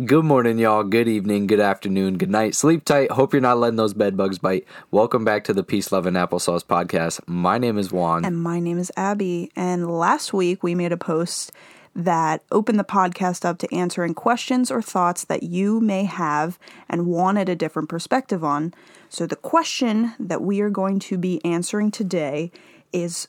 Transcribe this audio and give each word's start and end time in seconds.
Good 0.00 0.24
morning, 0.24 0.56
y'all. 0.56 0.84
Good 0.84 1.06
evening, 1.06 1.46
good 1.46 1.60
afternoon, 1.60 2.16
good 2.16 2.30
night. 2.30 2.54
Sleep 2.54 2.82
tight. 2.82 3.10
Hope 3.10 3.34
you're 3.34 3.42
not 3.42 3.58
letting 3.58 3.76
those 3.76 3.92
bed 3.92 4.16
bugs 4.16 4.38
bite. 4.38 4.66
Welcome 4.90 5.22
back 5.22 5.44
to 5.44 5.52
the 5.52 5.62
Peace, 5.62 5.92
Love, 5.92 6.06
and 6.06 6.16
Applesauce 6.16 6.64
podcast. 6.64 7.20
My 7.26 7.58
name 7.58 7.76
is 7.76 7.92
Juan. 7.92 8.24
And 8.24 8.42
my 8.42 8.58
name 8.58 8.78
is 8.78 8.90
Abby. 8.96 9.52
And 9.54 9.90
last 9.90 10.32
week 10.32 10.62
we 10.62 10.74
made 10.74 10.92
a 10.92 10.96
post 10.96 11.52
that 11.94 12.42
opened 12.50 12.78
the 12.78 12.84
podcast 12.84 13.44
up 13.44 13.58
to 13.58 13.74
answering 13.74 14.14
questions 14.14 14.70
or 14.70 14.80
thoughts 14.80 15.24
that 15.24 15.42
you 15.42 15.78
may 15.78 16.04
have 16.04 16.58
and 16.88 17.06
wanted 17.06 17.50
a 17.50 17.54
different 17.54 17.90
perspective 17.90 18.42
on. 18.42 18.72
So 19.10 19.26
the 19.26 19.36
question 19.36 20.14
that 20.18 20.40
we 20.40 20.62
are 20.62 20.70
going 20.70 21.00
to 21.00 21.18
be 21.18 21.44
answering 21.44 21.90
today 21.90 22.50
is 22.94 23.28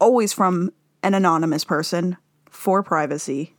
always 0.00 0.32
from 0.32 0.70
an 1.02 1.14
anonymous 1.14 1.64
person 1.64 2.16
for 2.48 2.84
privacy. 2.84 3.54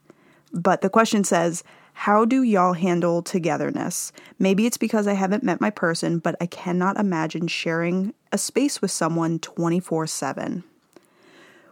But 0.53 0.79
the 0.79 0.89
question 0.89 1.25
says, 1.25 1.61
how 2.01 2.25
do 2.25 2.43
y'all 2.43 2.73
handle 2.73 3.23
togetherness? 3.23 4.11
Maybe 4.37 4.67
it's 4.67 4.77
because 4.77 5.07
I 5.07 5.13
haven't 5.13 5.41
met 5.41 5.59
my 5.59 5.71
person, 5.71 6.19
but 6.19 6.35
I 6.39 6.45
cannot 6.45 6.99
imagine 6.99 7.47
sharing 7.47 8.13
a 8.31 8.37
space 8.37 8.83
with 8.83 8.91
someone 8.91 9.39
24 9.39 10.05
7. 10.05 10.63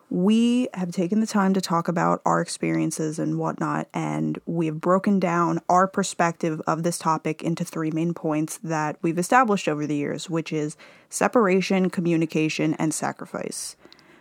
We 0.10 0.68
have 0.74 0.92
taken 0.92 1.20
the 1.20 1.28
time 1.28 1.54
to 1.54 1.62
talk 1.62 1.88
about 1.88 2.24
our 2.26 2.42
experiences 2.42 3.20
and 3.20 3.38
whatnot, 3.38 3.88
and 3.94 4.40
we 4.48 4.66
have 4.66 4.82
broken 4.82 5.20
down 5.20 5.62
our 5.70 5.88
perspective 5.88 6.60
of 6.66 6.82
this 6.82 6.98
topic 6.98 7.44
into 7.44 7.64
three 7.64 7.92
main 7.92 8.16
points 8.16 8.58
that 8.64 8.98
we've 9.04 9.20
established 9.20 9.68
over 9.68 9.86
the 9.86 9.96
years, 9.96 10.28
which 10.28 10.52
is 10.52 10.76
separation, 11.08 11.92
communication, 11.92 12.74
and 12.74 12.96
sacrifice. 12.96 13.76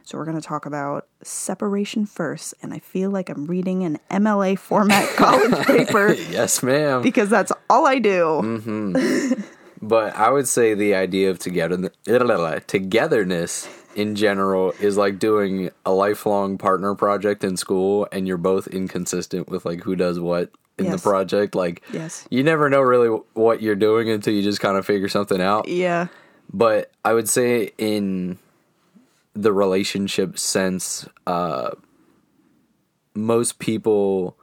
So 0.06 0.18
we're 0.18 0.26
going 0.26 0.38
to 0.40 0.46
talk 0.46 0.66
about 0.66 1.06
separation 1.22 2.04
first, 2.04 2.52
and 2.62 2.74
I 2.74 2.78
feel 2.78 3.08
like 3.10 3.30
I'm 3.30 3.46
reading 3.46 3.84
an 3.84 3.98
MLA 4.10 4.58
format 4.58 5.08
college 5.16 5.66
paper 5.66 6.12
yes, 6.12 6.62
ma'am. 6.62 7.00
because 7.02 7.30
that's 7.30 7.50
all 7.70 7.86
I 7.86 7.98
do. 8.00 8.40
Mm-hmm. 8.42 9.40
But 9.80 10.14
I 10.16 10.30
would 10.30 10.46
say 10.48 10.74
the 10.74 10.94
idea 10.94 11.30
of 11.30 11.38
together 11.38 11.90
togetherness 12.66 13.68
in 13.94 14.14
general 14.16 14.72
is 14.80 14.96
like 14.96 15.18
doing 15.18 15.70
a 15.86 15.92
lifelong 15.92 16.58
partner 16.58 16.94
project 16.94 17.44
in 17.44 17.56
school, 17.56 18.06
and 18.12 18.26
you're 18.26 18.36
both 18.36 18.66
inconsistent 18.68 19.48
with 19.48 19.64
like 19.64 19.82
who 19.82 19.96
does 19.96 20.18
what 20.20 20.50
in 20.78 20.86
Yes. 20.86 20.94
the 21.02 21.08
project. 21.08 21.54
Like, 21.54 21.82
Yes. 21.92 22.26
you 22.30 22.42
never 22.42 22.68
know 22.68 22.80
really 22.80 23.08
what 23.34 23.62
you're 23.62 23.76
doing 23.76 24.10
until 24.10 24.34
you 24.34 24.42
just 24.42 24.60
kind 24.60 24.76
of 24.76 24.84
figure 24.84 25.08
something 25.08 25.40
out. 25.40 25.68
Yeah. 25.68 26.08
but 26.52 26.90
I 27.04 27.14
would 27.14 27.28
say 27.28 27.70
in 27.78 28.38
the 29.34 29.52
relationship 29.52 30.38
sense, 30.38 31.06
uh, 31.26 31.70
most 33.14 33.58
people, 33.58 34.36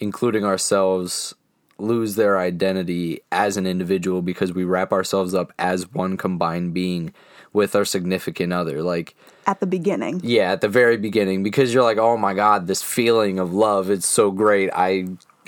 including 0.00 0.44
ourselves, 0.44 1.34
lose 1.78 2.14
their 2.14 2.38
identity 2.38 3.20
as 3.32 3.56
an 3.56 3.66
individual 3.66 4.22
because 4.22 4.52
we 4.52 4.64
wrap 4.64 4.92
ourselves 4.92 5.34
up 5.34 5.52
as 5.58 5.92
one 5.92 6.16
combined 6.16 6.72
being 6.72 7.12
with 7.52 7.74
our 7.74 7.84
significant 7.84 8.52
other. 8.52 8.82
Like, 8.82 9.14
At 9.46 9.60
the 9.60 9.66
beginning. 9.66 10.20
yeah, 10.24 10.52
at 10.52 10.60
the 10.60 10.68
very 10.68 10.96
beginning, 10.96 11.42
because 11.42 11.72
you're 11.74 11.82
like, 11.82 11.98
oh 11.98 12.16
my 12.16 12.34
god, 12.34 12.66
this 12.66 12.82
feeling 12.82 13.38
of 13.38 13.52
love, 13.52 13.90
it's 13.90 14.06
so 14.06 14.30
great. 14.30 14.70
I 14.74 15.06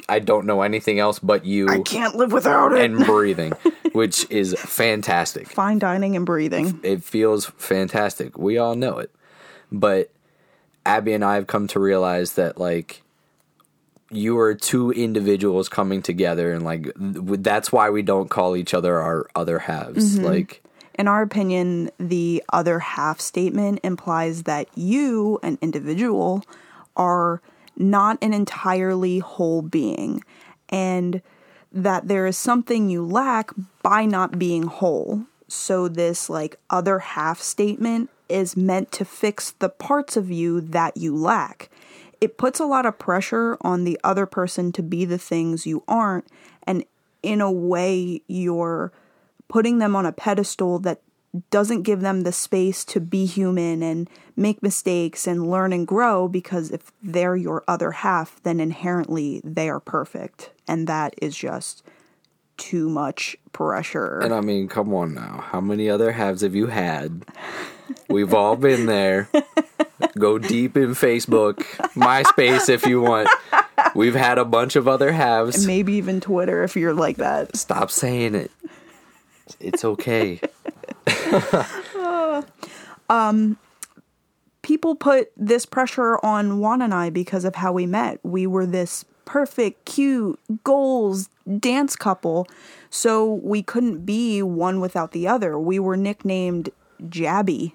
I 0.08 0.18
don't 0.20 0.46
know 0.46 0.62
anything 0.62 0.98
else 1.00 1.18
but 1.18 1.44
you 1.44 1.68
I 1.68 1.80
can't 1.80 2.14
live 2.14 2.30
without 2.30 2.72
it. 2.72 2.80
and 2.84 3.04
breathing, 3.04 3.52
which 3.96 4.30
is 4.30 4.54
fantastic 4.58 5.48
Fine 5.48 5.78
dining 5.78 6.14
and 6.16 6.26
breathing. 6.26 6.78
it 6.82 7.02
feels 7.02 7.46
fantastic. 7.46 8.36
We 8.38 8.58
all 8.58 8.74
know 8.76 8.98
it. 8.98 9.10
But 9.72 10.10
Abby 10.84 11.12
and 11.14 11.24
I 11.24 11.34
have 11.34 11.46
come 11.46 11.66
to 11.68 11.80
realize 11.80 12.34
that 12.34 12.58
like 12.58 13.02
you 14.10 14.38
are 14.38 14.54
two 14.54 14.92
individuals 14.92 15.68
coming 15.68 16.00
together 16.02 16.52
and 16.52 16.64
like 16.64 16.84
th- 16.96 17.40
that's 17.40 17.72
why 17.72 17.90
we 17.90 18.02
don't 18.02 18.28
call 18.30 18.54
each 18.56 18.72
other 18.72 19.00
our 19.00 19.26
other 19.34 19.58
halves. 19.58 20.16
Mm-hmm. 20.16 20.24
Like 20.26 20.62
In 20.96 21.08
our 21.08 21.22
opinion, 21.22 21.90
the 21.98 22.42
other 22.52 22.78
half 22.78 23.20
statement 23.20 23.80
implies 23.82 24.44
that 24.44 24.68
you, 24.76 25.40
an 25.42 25.58
individual, 25.60 26.44
are 26.96 27.42
not 27.76 28.16
an 28.22 28.32
entirely 28.32 29.18
whole 29.18 29.60
being 29.62 30.22
and 30.68 31.20
that 31.82 32.08
there 32.08 32.26
is 32.26 32.36
something 32.36 32.88
you 32.88 33.04
lack 33.04 33.50
by 33.82 34.04
not 34.04 34.38
being 34.38 34.64
whole. 34.64 35.26
So, 35.48 35.88
this 35.88 36.28
like 36.28 36.58
other 36.70 36.98
half 36.98 37.40
statement 37.40 38.10
is 38.28 38.56
meant 38.56 38.90
to 38.92 39.04
fix 39.04 39.52
the 39.52 39.68
parts 39.68 40.16
of 40.16 40.30
you 40.30 40.60
that 40.60 40.96
you 40.96 41.14
lack. 41.14 41.70
It 42.20 42.38
puts 42.38 42.58
a 42.58 42.66
lot 42.66 42.86
of 42.86 42.98
pressure 42.98 43.56
on 43.60 43.84
the 43.84 44.00
other 44.02 44.26
person 44.26 44.72
to 44.72 44.82
be 44.82 45.04
the 45.04 45.18
things 45.18 45.66
you 45.66 45.84
aren't, 45.86 46.26
and 46.66 46.84
in 47.22 47.40
a 47.40 47.50
way, 47.50 48.22
you're 48.26 48.92
putting 49.48 49.78
them 49.78 49.94
on 49.94 50.06
a 50.06 50.12
pedestal 50.12 50.78
that 50.80 51.00
doesn't 51.50 51.82
give 51.82 52.00
them 52.00 52.22
the 52.22 52.32
space 52.32 52.84
to 52.86 53.00
be 53.00 53.26
human 53.26 53.82
and 53.82 54.08
make 54.36 54.62
mistakes 54.62 55.26
and 55.26 55.50
learn 55.50 55.72
and 55.72 55.86
grow 55.86 56.28
because 56.28 56.70
if 56.70 56.92
they're 57.02 57.36
your 57.36 57.64
other 57.66 57.90
half, 57.92 58.42
then 58.42 58.60
inherently 58.60 59.40
they 59.44 59.68
are 59.68 59.80
perfect. 59.80 60.50
And 60.68 60.86
that 60.86 61.14
is 61.20 61.36
just 61.36 61.82
too 62.56 62.88
much 62.88 63.36
pressure. 63.52 64.20
and 64.20 64.32
I 64.34 64.40
mean, 64.40 64.68
come 64.68 64.92
on 64.94 65.14
now. 65.14 65.44
How 65.50 65.60
many 65.60 65.90
other 65.90 66.12
halves 66.12 66.40
have 66.42 66.54
you 66.54 66.68
had? 66.68 67.24
We've 68.08 68.32
all 68.34 68.56
been 68.56 68.86
there. 68.86 69.28
Go 70.18 70.38
deep 70.38 70.76
in 70.76 70.90
Facebook, 70.90 71.58
MySpace 71.94 72.68
if 72.68 72.86
you 72.86 73.00
want. 73.00 73.28
We've 73.94 74.14
had 74.14 74.38
a 74.38 74.44
bunch 74.44 74.76
of 74.76 74.88
other 74.88 75.12
halves. 75.12 75.66
Maybe 75.66 75.94
even 75.94 76.20
Twitter 76.20 76.64
if 76.64 76.76
you're 76.76 76.94
like 76.94 77.16
that. 77.18 77.56
Stop 77.56 77.90
saying 77.90 78.34
it. 78.34 78.50
It's 79.60 79.84
okay. 79.84 80.40
Um, 83.08 83.56
people 84.62 84.96
put 84.96 85.30
this 85.36 85.64
pressure 85.64 86.18
on 86.24 86.58
Juan 86.58 86.82
and 86.82 86.92
I 86.92 87.10
because 87.10 87.44
of 87.44 87.54
how 87.54 87.72
we 87.72 87.86
met. 87.86 88.18
We 88.24 88.46
were 88.46 88.66
this 88.66 89.04
perfect, 89.24 89.84
cute, 89.84 90.38
goals 90.64 91.28
dance 91.58 91.96
couple, 91.96 92.46
so 92.90 93.34
we 93.44 93.62
couldn't 93.62 94.04
be 94.04 94.42
one 94.42 94.80
without 94.80 95.12
the 95.12 95.28
other. 95.28 95.58
We 95.58 95.78
were 95.78 95.96
nicknamed 95.96 96.70
Jabby. 97.02 97.72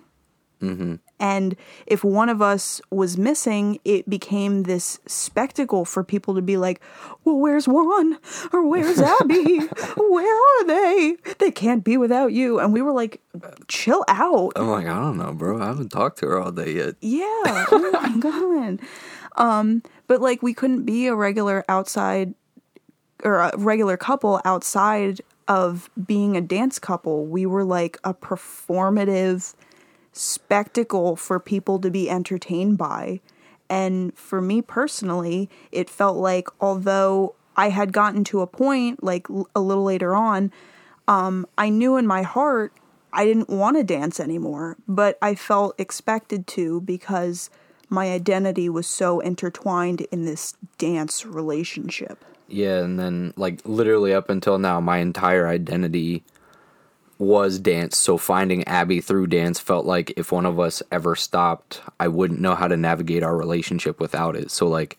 Mm-hmm. 0.62 0.96
And 1.22 1.56
if 1.86 2.04
one 2.04 2.30
of 2.30 2.42
us 2.42 2.82
was 2.90 3.16
missing, 3.16 3.80
it 3.86 4.10
became 4.10 4.64
this 4.64 5.00
spectacle 5.06 5.86
for 5.86 6.04
people 6.04 6.34
to 6.34 6.42
be 6.42 6.58
like, 6.58 6.82
well, 7.24 7.38
where's 7.38 7.68
Juan? 7.68 8.18
Or 8.52 8.68
where's 8.68 9.00
Abby? 9.22 9.60
Where 9.98 10.36
are 10.36 10.66
they? 10.66 11.18
They 11.38 11.52
can't 11.52 11.84
be 11.84 11.96
without 11.96 12.34
you. 12.34 12.60
And 12.60 12.74
we 12.74 12.82
were 12.82 12.92
like, 12.92 13.22
chill 13.68 14.04
out. 14.08 14.54
I'm 14.56 14.68
like, 14.70 14.88
I 14.88 14.96
don't 14.96 15.20
know, 15.20 15.32
bro. 15.32 15.62
I 15.62 15.68
haven't 15.68 15.90
talked 15.90 16.18
to 16.20 16.26
her 16.26 16.42
all 16.42 16.52
day 16.52 16.74
yet. 16.74 16.96
Yeah. 17.02 17.22
Oh 17.72 17.90
my 17.94 18.18
god. 18.20 18.80
Um, 19.36 19.84
but 20.08 20.22
like 20.22 20.42
we 20.42 20.56
couldn't 20.56 20.86
be 20.86 21.06
a 21.06 21.14
regular 21.14 21.64
outside 21.70 22.34
or 23.24 23.42
a 23.42 23.56
regular 23.58 23.96
couple 23.96 24.42
outside 24.44 25.22
of 25.48 25.88
being 26.04 26.36
a 26.36 26.42
dance 26.42 26.80
couple. 26.80 27.28
We 27.28 27.46
were 27.46 27.64
like 27.64 28.00
a 28.04 28.16
performative 28.16 29.54
spectacle 30.14 31.16
for 31.16 31.40
people 31.40 31.80
to 31.80 31.90
be 31.90 32.10
entertained 32.10 32.78
by. 32.78 33.22
And 33.70 34.18
for 34.18 34.42
me 34.42 34.62
personally, 34.62 35.50
it 35.72 35.90
felt 35.90 36.18
like 36.18 36.48
although 36.60 37.36
I 37.56 37.70
had 37.70 37.94
gotten 37.94 38.24
to 38.26 38.42
a 38.42 38.48
point 38.48 39.04
like 39.04 39.28
a 39.56 39.60
little 39.60 39.84
later 39.84 40.16
on, 40.16 40.52
um, 41.08 41.46
I 41.58 41.70
knew 41.70 41.98
in 41.98 42.06
my 42.06 42.24
heart 42.24 42.74
I 43.14 43.26
didn't 43.26 43.50
want 43.50 43.78
to 43.78 43.84
dance 43.84 44.20
anymore, 44.20 44.78
but 44.88 45.18
I 45.22 45.36
felt 45.36 45.80
expected 45.80 46.48
to 46.48 46.82
because 46.82 47.50
my 47.90 48.12
identity 48.12 48.70
was 48.70 48.88
so 48.88 49.20
intertwined 49.20 50.02
in 50.12 50.26
this 50.26 50.56
dance 50.78 51.26
relationship. 51.26 52.24
Yeah, 52.48 52.80
and 52.80 53.00
then 53.00 53.34
like 53.36 53.60
literally 53.66 54.14
up 54.14 54.30
until 54.30 54.58
now, 54.58 54.80
my 54.80 54.98
entire 54.98 55.48
identity 55.48 56.24
was 57.22 57.60
dance. 57.60 57.98
So 57.98 58.18
finding 58.18 58.68
Abby 58.68 59.00
through 59.00 59.28
dance 59.28 59.60
felt 59.60 59.86
like 59.86 60.12
if 60.18 60.32
one 60.32 60.48
of 60.48 60.60
us 60.60 60.82
ever 60.92 61.16
stopped, 61.16 61.80
I 62.00 62.08
wouldn't 62.08 62.42
know 62.42 62.56
how 62.56 62.68
to 62.68 62.76
navigate 62.76 63.22
our 63.22 63.38
relationship 63.38 64.00
without 64.00 64.36
it. 64.36 64.50
So 64.50 64.68
like 64.68 64.98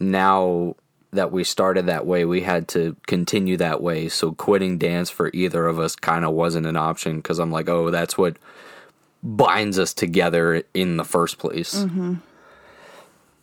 now 0.00 0.74
that 1.12 1.32
we 1.32 1.44
started 1.44 1.86
that 1.86 2.06
way, 2.06 2.24
we 2.24 2.40
had 2.40 2.66
to 2.68 2.96
continue 3.06 3.58
that 3.58 3.82
way. 3.82 4.08
So 4.08 4.32
quitting 4.32 4.78
dance 4.78 5.10
for 5.10 5.30
either 5.34 5.66
of 5.66 5.78
us 5.78 5.94
kind 5.94 6.24
of 6.24 6.32
wasn't 6.32 6.66
an 6.66 6.76
option 6.76 7.16
because 7.16 7.38
I'm 7.38 7.52
like, 7.52 7.68
oh, 7.68 7.90
that's 7.90 8.16
what 8.16 8.38
binds 9.22 9.78
us 9.78 9.92
together 9.92 10.62
in 10.72 10.96
the 10.96 11.04
first 11.04 11.36
place. 11.36 11.74
Mm-hmm. 11.74 12.14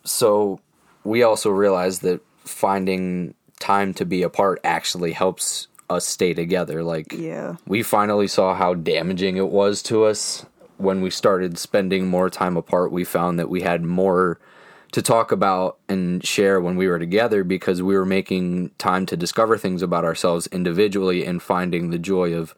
So 0.02 0.58
we 1.04 1.22
also 1.22 1.50
realized 1.50 2.02
that 2.02 2.20
finding 2.44 3.34
time 3.60 3.94
to 3.94 4.04
be 4.04 4.24
apart 4.24 4.58
actually 4.64 5.12
helps 5.12 5.68
us 5.94 6.06
stay 6.06 6.34
together. 6.34 6.82
Like, 6.82 7.12
Yeah. 7.12 7.56
we 7.66 7.82
finally 7.82 8.26
saw 8.28 8.54
how 8.54 8.74
damaging 8.74 9.36
it 9.36 9.48
was 9.48 9.82
to 9.84 10.04
us 10.04 10.44
when 10.78 11.00
we 11.00 11.10
started 11.10 11.58
spending 11.58 12.08
more 12.08 12.28
time 12.30 12.56
apart. 12.56 12.92
We 12.92 13.04
found 13.04 13.38
that 13.38 13.48
we 13.48 13.60
had 13.62 13.84
more 13.84 14.38
to 14.92 15.00
talk 15.00 15.32
about 15.32 15.78
and 15.88 16.22
share 16.24 16.60
when 16.60 16.76
we 16.76 16.86
were 16.86 16.98
together 16.98 17.44
because 17.44 17.82
we 17.82 17.96
were 17.96 18.04
making 18.04 18.70
time 18.78 19.06
to 19.06 19.16
discover 19.16 19.56
things 19.56 19.80
about 19.80 20.04
ourselves 20.04 20.46
individually 20.48 21.24
and 21.24 21.42
finding 21.42 21.88
the 21.90 21.98
joy 21.98 22.34
of 22.34 22.54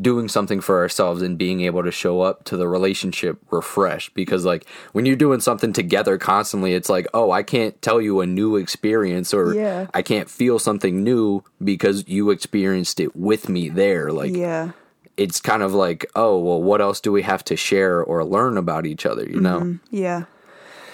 doing 0.00 0.28
something 0.28 0.60
for 0.60 0.78
ourselves 0.78 1.20
and 1.20 1.36
being 1.36 1.60
able 1.60 1.82
to 1.82 1.90
show 1.90 2.22
up 2.22 2.44
to 2.44 2.56
the 2.56 2.66
relationship 2.66 3.38
refreshed 3.50 4.14
because 4.14 4.44
like 4.44 4.66
when 4.92 5.04
you're 5.04 5.16
doing 5.16 5.38
something 5.40 5.72
together 5.72 6.16
constantly 6.16 6.72
it's 6.72 6.88
like 6.88 7.06
oh 7.12 7.30
I 7.30 7.42
can't 7.42 7.80
tell 7.82 8.00
you 8.00 8.20
a 8.22 8.26
new 8.26 8.56
experience 8.56 9.34
or 9.34 9.54
Yeah. 9.54 9.88
I 9.92 10.00
can't 10.00 10.30
feel 10.30 10.58
something 10.58 11.04
new 11.04 11.44
because 11.62 12.08
you 12.08 12.30
experienced 12.30 13.00
it 13.00 13.14
with 13.14 13.50
me 13.50 13.68
there 13.68 14.10
like 14.12 14.34
Yeah. 14.34 14.70
it's 15.18 15.40
kind 15.40 15.62
of 15.62 15.74
like 15.74 16.06
oh 16.16 16.38
well 16.38 16.62
what 16.62 16.80
else 16.80 16.98
do 16.98 17.12
we 17.12 17.20
have 17.22 17.44
to 17.44 17.56
share 17.56 18.02
or 18.02 18.24
learn 18.24 18.56
about 18.56 18.86
each 18.86 19.04
other 19.04 19.24
you 19.28 19.40
know 19.40 19.78
Yeah. 19.90 20.24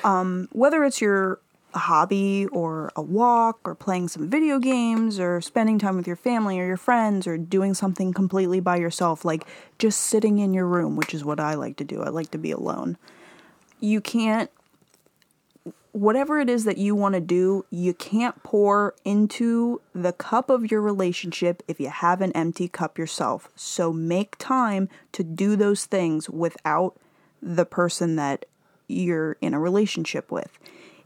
Um, 0.05 0.49
whether 0.53 0.85
it's 0.85 1.01
your 1.01 1.41
hobby 1.75 2.47
or 2.47 2.91
a 2.97 3.03
walk 3.03 3.61
or 3.65 3.75
playing 3.75 4.09
some 4.09 4.29
video 4.29 4.59
games 4.59 5.21
or 5.21 5.41
spending 5.41 5.79
time 5.79 5.97
with 5.97 6.07
your 6.07 6.17
family 6.17 6.59
or 6.59 6.67
your 6.67 6.77
friends 6.77 7.27
or 7.27 7.37
doing 7.37 7.75
something 7.75 8.13
completely 8.13 8.61
by 8.61 8.77
yourself, 8.77 9.25
like 9.25 9.47
just 9.79 10.01
sitting 10.01 10.39
in 10.39 10.55
your 10.55 10.67
room, 10.67 10.97
which 10.97 11.13
is 11.13 11.25
what 11.25 11.39
I 11.39 11.55
like 11.55 11.77
to 11.77 11.85
do. 11.85 12.03
I 12.03 12.09
like 12.09 12.31
to 12.31 12.39
be 12.39 12.51
alone. 12.51 12.97
You 13.81 14.01
can't, 14.01 14.51
whatever 15.93 16.41
it 16.41 16.49
is 16.49 16.65
that 16.65 16.79
you 16.79 16.95
want 16.95 17.15
to 17.15 17.21
do, 17.21 17.65
you 17.71 17.93
can't 17.93 18.43
pour 18.43 18.95
into 19.05 19.81
the 19.95 20.13
cup 20.13 20.49
of 20.51 20.71
your 20.71 20.81
relationship 20.81 21.63
if 21.69 21.79
you 21.79 21.91
have 21.91 22.21
an 22.21 22.33
empty 22.33 22.69
cup 22.69 22.99
yourself. 22.99 23.51
So 23.57 23.93
make 23.93 24.37
time 24.39 24.89
to 25.13 25.23
do 25.23 25.55
those 25.55 25.85
things 25.85 26.31
without 26.31 26.97
the 27.43 27.67
person 27.67 28.17
that 28.17 28.47
you're 28.89 29.37
in 29.41 29.55
a 29.55 29.61
relationship 29.61 30.33
with. 30.33 30.59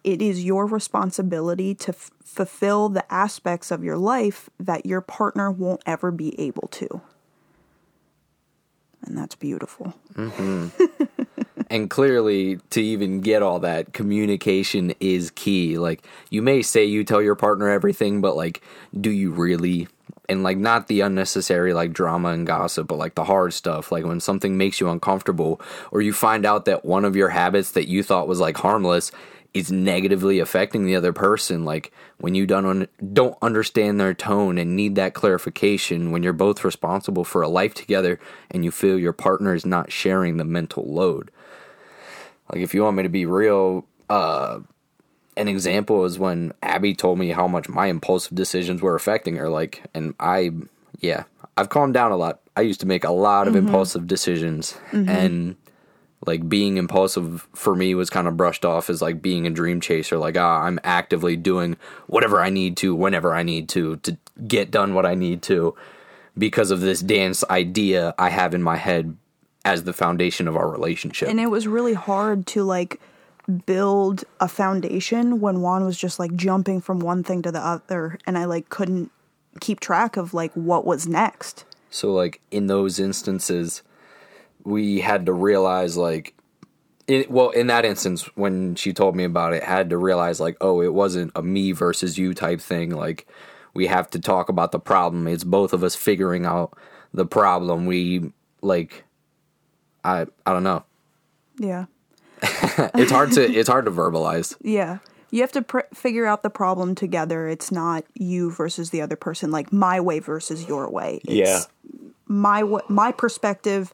It 0.04 0.20
is 0.20 0.44
your 0.44 0.66
responsibility 0.66 1.74
to 1.76 1.90
f- 1.90 2.10
fulfill 2.24 2.88
the 2.88 3.10
aspects 3.12 3.70
of 3.70 3.84
your 3.84 3.96
life 3.96 4.50
that 4.58 4.84
your 4.84 5.00
partner 5.00 5.50
won't 5.50 5.82
ever 5.86 6.10
be 6.10 6.38
able 6.40 6.68
to. 6.68 7.00
And 9.04 9.16
that's 9.18 9.34
beautiful. 9.34 9.94
Mm-hmm. 10.14 11.04
and 11.70 11.88
clearly 11.88 12.58
to 12.70 12.82
even 12.82 13.20
get 13.20 13.42
all 13.42 13.58
that 13.60 13.92
communication 13.94 14.92
is 15.00 15.30
key 15.30 15.78
like 15.78 16.06
you 16.28 16.42
may 16.42 16.60
say 16.60 16.84
you 16.84 17.02
tell 17.02 17.22
your 17.22 17.34
partner 17.34 17.70
everything 17.70 18.20
but 18.20 18.36
like 18.36 18.62
do 19.00 19.10
you 19.10 19.32
really 19.32 19.88
and 20.28 20.42
like 20.42 20.58
not 20.58 20.86
the 20.88 21.00
unnecessary 21.00 21.72
like 21.72 21.92
drama 21.92 22.28
and 22.28 22.46
gossip 22.46 22.86
but 22.86 22.98
like 22.98 23.14
the 23.14 23.24
hard 23.24 23.54
stuff 23.54 23.90
like 23.90 24.04
when 24.04 24.20
something 24.20 24.58
makes 24.58 24.80
you 24.80 24.90
uncomfortable 24.90 25.60
or 25.90 26.02
you 26.02 26.12
find 26.12 26.44
out 26.44 26.66
that 26.66 26.84
one 26.84 27.06
of 27.06 27.16
your 27.16 27.30
habits 27.30 27.72
that 27.72 27.88
you 27.88 28.02
thought 28.02 28.28
was 28.28 28.38
like 28.38 28.58
harmless 28.58 29.10
is 29.54 29.70
negatively 29.70 30.38
affecting 30.38 30.86
the 30.86 30.96
other 30.96 31.12
person 31.12 31.64
like 31.64 31.92
when 32.18 32.34
you 32.34 32.46
don't 32.46 32.64
un- 32.64 32.88
don't 33.12 33.36
understand 33.42 34.00
their 34.00 34.14
tone 34.14 34.56
and 34.56 34.74
need 34.74 34.94
that 34.94 35.12
clarification 35.12 36.10
when 36.10 36.22
you're 36.22 36.32
both 36.32 36.64
responsible 36.64 37.24
for 37.24 37.42
a 37.42 37.48
life 37.48 37.74
together 37.74 38.18
and 38.50 38.64
you 38.64 38.70
feel 38.70 38.98
your 38.98 39.12
partner 39.12 39.54
is 39.54 39.66
not 39.66 39.92
sharing 39.92 40.36
the 40.36 40.44
mental 40.44 40.84
load. 40.84 41.30
Like 42.50 42.62
if 42.62 42.74
you 42.74 42.82
want 42.82 42.96
me 42.96 43.02
to 43.02 43.08
be 43.08 43.26
real, 43.26 43.86
uh 44.08 44.60
an 45.36 45.48
example 45.48 46.04
is 46.04 46.18
when 46.18 46.52
Abby 46.62 46.94
told 46.94 47.18
me 47.18 47.30
how 47.30 47.48
much 47.48 47.68
my 47.68 47.86
impulsive 47.86 48.34
decisions 48.34 48.82
were 48.82 48.94
affecting 48.94 49.36
her 49.36 49.48
like 49.48 49.82
and 49.94 50.14
I 50.18 50.50
yeah, 51.00 51.24
I've 51.56 51.68
calmed 51.68 51.94
down 51.94 52.12
a 52.12 52.16
lot. 52.16 52.40
I 52.56 52.62
used 52.62 52.80
to 52.80 52.86
make 52.86 53.04
a 53.04 53.12
lot 53.12 53.48
of 53.48 53.56
impulsive 53.56 54.06
decisions 54.06 54.78
and 54.92 55.56
like 56.26 56.48
being 56.48 56.76
impulsive 56.76 57.48
for 57.54 57.74
me 57.74 57.94
was 57.94 58.10
kind 58.10 58.28
of 58.28 58.36
brushed 58.36 58.64
off 58.64 58.88
as 58.88 59.02
like 59.02 59.20
being 59.20 59.46
a 59.46 59.50
dream 59.50 59.80
chaser 59.80 60.18
like 60.18 60.36
ah 60.36 60.62
I'm 60.62 60.78
actively 60.84 61.36
doing 61.36 61.76
whatever 62.06 62.40
I 62.40 62.50
need 62.50 62.76
to 62.78 62.94
whenever 62.94 63.34
I 63.34 63.42
need 63.42 63.68
to 63.70 63.96
to 63.96 64.16
get 64.46 64.70
done 64.70 64.94
what 64.94 65.06
I 65.06 65.14
need 65.14 65.42
to 65.42 65.74
because 66.36 66.70
of 66.70 66.80
this 66.80 67.00
dance 67.00 67.44
idea 67.50 68.14
I 68.18 68.30
have 68.30 68.54
in 68.54 68.62
my 68.62 68.76
head 68.76 69.16
as 69.64 69.84
the 69.84 69.92
foundation 69.92 70.48
of 70.48 70.56
our 70.56 70.68
relationship. 70.68 71.28
And 71.28 71.40
it 71.40 71.46
was 71.46 71.68
really 71.68 71.94
hard 71.94 72.46
to 72.48 72.64
like 72.64 73.00
build 73.66 74.24
a 74.40 74.48
foundation 74.48 75.40
when 75.40 75.60
Juan 75.60 75.84
was 75.84 75.98
just 75.98 76.18
like 76.18 76.34
jumping 76.34 76.80
from 76.80 77.00
one 77.00 77.22
thing 77.22 77.42
to 77.42 77.52
the 77.52 77.60
other 77.60 78.18
and 78.26 78.38
I 78.38 78.44
like 78.44 78.68
couldn't 78.68 79.10
keep 79.60 79.80
track 79.80 80.16
of 80.16 80.32
like 80.32 80.52
what 80.54 80.84
was 80.84 81.06
next. 81.06 81.64
So 81.90 82.12
like 82.12 82.40
in 82.50 82.68
those 82.68 82.98
instances, 82.98 83.82
we 84.64 85.00
had 85.00 85.26
to 85.26 85.32
realize 85.32 85.96
like, 85.96 86.34
it, 87.06 87.30
well, 87.30 87.50
in 87.50 87.66
that 87.66 87.84
instance 87.84 88.24
when 88.36 88.74
she 88.74 88.92
told 88.92 89.16
me 89.16 89.24
about 89.24 89.52
it, 89.52 89.62
had 89.62 89.90
to 89.90 89.98
realize 89.98 90.40
like, 90.40 90.56
oh, 90.60 90.80
it 90.80 90.94
wasn't 90.94 91.32
a 91.34 91.42
me 91.42 91.72
versus 91.72 92.16
you 92.16 92.34
type 92.34 92.60
thing. 92.60 92.90
Like 92.90 93.26
we 93.74 93.86
have 93.86 94.08
to 94.10 94.20
talk 94.20 94.48
about 94.48 94.72
the 94.72 94.78
problem. 94.78 95.26
It's 95.26 95.44
both 95.44 95.72
of 95.72 95.82
us 95.82 95.94
figuring 95.94 96.46
out 96.46 96.76
the 97.12 97.26
problem. 97.26 97.86
We 97.86 98.32
like, 98.60 99.04
I 100.04 100.26
I 100.46 100.52
don't 100.52 100.64
know. 100.64 100.84
Yeah. 101.58 101.86
It's 102.94 103.12
hard 103.12 103.32
to 103.32 103.42
it's 103.42 103.68
hard 103.68 103.84
to 103.84 103.90
verbalize. 103.90 104.56
Yeah. 104.62 104.98
You 105.30 105.40
have 105.40 105.52
to 105.52 105.62
pr- 105.62 105.80
figure 105.94 106.26
out 106.26 106.42
the 106.42 106.50
problem 106.50 106.94
together. 106.94 107.48
It's 107.48 107.72
not 107.72 108.04
you 108.14 108.50
versus 108.50 108.90
the 108.90 109.00
other 109.00 109.16
person, 109.16 109.50
like 109.50 109.72
my 109.72 110.00
way 110.00 110.18
versus 110.18 110.66
your 110.68 110.90
way. 110.90 111.20
It's 111.24 111.68
my 112.26 112.62
wa 112.62 112.80
my 112.88 113.12
perspective 113.12 113.92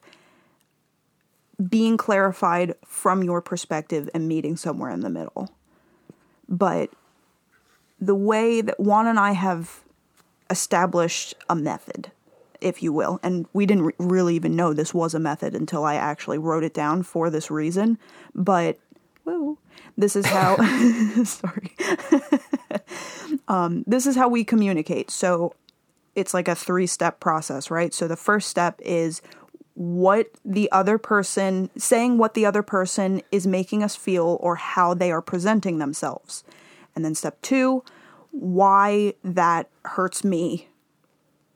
being 1.67 1.97
clarified 1.97 2.73
from 2.85 3.23
your 3.23 3.41
perspective 3.41 4.09
and 4.13 4.27
meeting 4.27 4.55
somewhere 4.55 4.91
in 4.91 5.01
the 5.01 5.09
middle. 5.09 5.49
But 6.47 6.89
the 7.99 8.15
way 8.15 8.61
that 8.61 8.79
Juan 8.79 9.07
and 9.07 9.19
I 9.19 9.33
have 9.33 9.81
established 10.49 11.35
a 11.49 11.55
method, 11.55 12.11
if 12.61 12.81
you 12.81 12.93
will, 12.93 13.19
and 13.21 13.45
we 13.53 13.65
didn't 13.65 13.83
re- 13.83 13.93
really 13.99 14.35
even 14.35 14.55
know 14.55 14.73
this 14.73 14.93
was 14.93 15.13
a 15.13 15.19
method 15.19 15.53
until 15.53 15.83
I 15.83 15.95
actually 15.95 16.37
wrote 16.37 16.63
it 16.63 16.73
down 16.73 17.03
for 17.03 17.29
this 17.29 17.51
reason. 17.51 17.97
But 18.33 18.79
whoa, 19.23 19.57
this 19.97 20.15
is 20.15 20.25
how. 20.25 20.55
sorry. 21.23 21.75
um, 23.47 23.83
this 23.85 24.07
is 24.07 24.15
how 24.15 24.29
we 24.29 24.43
communicate. 24.43 25.11
So 25.11 25.55
it's 26.15 26.33
like 26.33 26.47
a 26.47 26.55
three 26.55 26.87
step 26.87 27.19
process, 27.19 27.69
right? 27.69 27.93
So 27.93 28.07
the 28.07 28.15
first 28.15 28.49
step 28.49 28.79
is 28.83 29.21
what 29.79 30.27
the 30.43 30.69
other 30.73 30.97
person 30.97 31.69
saying 31.77 32.17
what 32.17 32.33
the 32.33 32.45
other 32.45 32.61
person 32.61 33.21
is 33.31 33.47
making 33.47 33.81
us 33.81 33.95
feel 33.95 34.37
or 34.41 34.55
how 34.55 34.93
they 34.93 35.09
are 35.09 35.21
presenting 35.21 35.77
themselves. 35.77 36.43
And 36.93 37.05
then 37.05 37.15
step 37.15 37.41
2, 37.43 37.81
why 38.31 39.13
that 39.23 39.69
hurts 39.85 40.25
me 40.25 40.67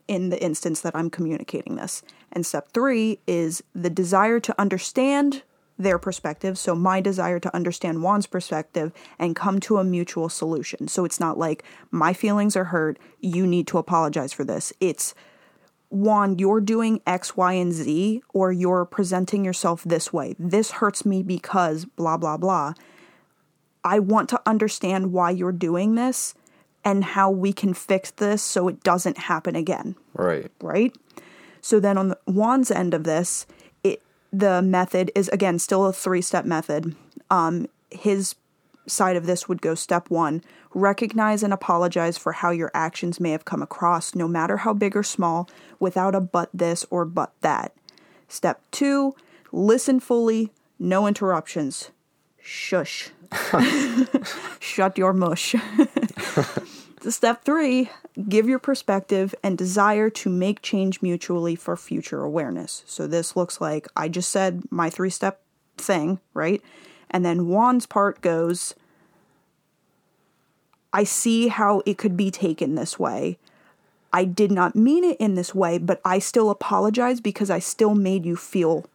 in 0.08 0.30
the 0.30 0.42
instance 0.42 0.80
that 0.80 0.96
I'm 0.96 1.10
communicating 1.10 1.76
this. 1.76 2.02
And 2.32 2.46
step 2.46 2.70
3 2.74 3.20
is 3.28 3.62
the 3.76 3.90
desire 3.90 4.40
to 4.40 4.56
understand 4.58 5.44
their 5.78 6.00
perspective, 6.00 6.58
so 6.58 6.76
my 6.76 7.02
desire 7.02 7.42
to 7.42 7.54
understand 7.54 8.02
Juan's 8.02 8.28
perspective 8.28 8.94
and 9.20 9.36
come 9.36 9.60
to 9.60 9.80
a 9.80 9.84
mutual 9.84 10.30
solution. 10.30 10.88
So 10.88 11.04
it's 11.04 11.20
not 11.20 11.38
like 11.38 11.66
my 11.92 12.14
feelings 12.14 12.56
are 12.56 12.66
hurt, 12.66 13.00
you 13.20 13.46
need 13.46 13.68
to 13.68 13.80
apologize 13.80 14.32
for 14.32 14.46
this. 14.46 14.72
It's 14.80 15.14
Juan, 15.94 16.40
you're 16.40 16.60
doing 16.60 17.02
X, 17.06 17.38
Y, 17.38 17.54
and 17.54 17.72
Z, 17.72 18.24
or 18.34 18.52
you're 18.52 18.84
presenting 18.84 19.46
yourself 19.46 19.84
this 19.84 20.12
way. 20.12 20.36
This 20.40 20.72
hurts 20.72 21.06
me 21.06 21.22
because 21.22 21.86
blah, 21.86 22.18
blah, 22.18 22.36
blah. 22.36 22.74
I 23.84 24.00
want 24.00 24.28
to 24.30 24.42
understand 24.46 25.14
why 25.14 25.30
you're 25.30 25.52
doing 25.52 25.94
this 25.94 26.34
and 26.84 27.04
how 27.04 27.30
we 27.30 27.54
can 27.54 27.76
fix 27.76 28.10
this 28.10 28.42
so 28.42 28.68
it 28.68 28.82
doesn't 28.84 29.18
happen 29.20 29.56
again, 29.56 29.96
Right. 30.14 30.52
right? 30.62 30.96
So 31.62 31.80
then 31.80 31.98
on 32.00 32.08
the, 32.10 32.18
Juan's 32.26 32.72
end 32.72 32.96
of 32.96 33.04
this, 33.04 33.46
it 33.84 34.02
the 34.32 34.64
method 34.64 35.12
is 35.14 35.30
again 35.30 35.60
still 35.60 35.86
a 35.86 35.94
three 35.94 36.22
step 36.22 36.44
method. 36.44 36.96
Um, 37.30 37.68
his 37.92 38.34
side 38.88 39.16
of 39.16 39.26
this 39.26 39.48
would 39.48 39.62
go 39.62 39.76
step 39.76 40.10
one 40.10 40.44
recognize 40.74 41.44
and 41.44 41.54
apologize 41.54 42.18
for 42.18 42.34
how 42.34 42.50
your 42.50 42.72
actions 42.74 43.20
may 43.20 43.32
have 43.32 43.46
come 43.46 43.62
across, 43.62 44.16
no 44.16 44.28
matter 44.28 44.58
how 44.58 44.74
big 44.74 44.96
or 44.96 45.04
small, 45.04 45.50
without 45.80 46.16
a 46.16 46.20
but 46.20 46.50
this 46.54 46.86
or 46.90 47.06
but 47.06 47.32
that. 47.42 47.74
Step 48.28 48.62
two 48.72 49.16
listen 49.52 50.00
fully, 50.00 50.52
no 50.80 51.06
interruptions. 51.08 51.92
Shush. 52.42 53.12
Shut 54.60 54.98
your 54.98 55.14
mush. 55.14 55.56
Step 57.10 57.44
three 57.44 57.90
give 58.30 58.48
your 58.48 58.60
perspective 58.60 59.34
and 59.44 59.58
desire 59.58 60.10
to 60.10 60.30
make 60.30 60.62
change 60.62 61.02
mutually 61.02 61.56
for 61.56 61.76
future 61.76 62.24
awareness. 62.24 62.84
So, 62.86 63.08
this 63.08 63.36
looks 63.36 63.60
like 63.60 63.88
I 63.96 64.08
just 64.08 64.30
said 64.30 64.64
my 64.70 64.90
three 64.90 65.10
step 65.10 65.42
thing, 65.78 66.20
right? 66.34 66.62
And 67.14 67.24
then 67.24 67.48
Juan's 67.48 67.86
part 67.86 68.20
goes 68.22 68.74
I 70.92 71.04
see 71.04 71.48
how 71.48 71.82
it 71.86 71.98
could 71.98 72.16
be 72.18 72.30
taken 72.30 72.76
this 72.76 73.00
way. 73.00 73.38
I 74.12 74.26
did 74.26 74.52
not 74.52 74.76
mean 74.76 75.04
it 75.04 75.18
in 75.18 75.34
this 75.34 75.56
way, 75.56 75.80
but 75.80 76.00
I 76.06 76.20
still 76.20 76.52
apologize 76.52 77.20
because 77.20 77.50
I 77.50 77.58
still 77.60 77.96
made 77.96 78.26
you 78.26 78.36
feel 78.36 78.86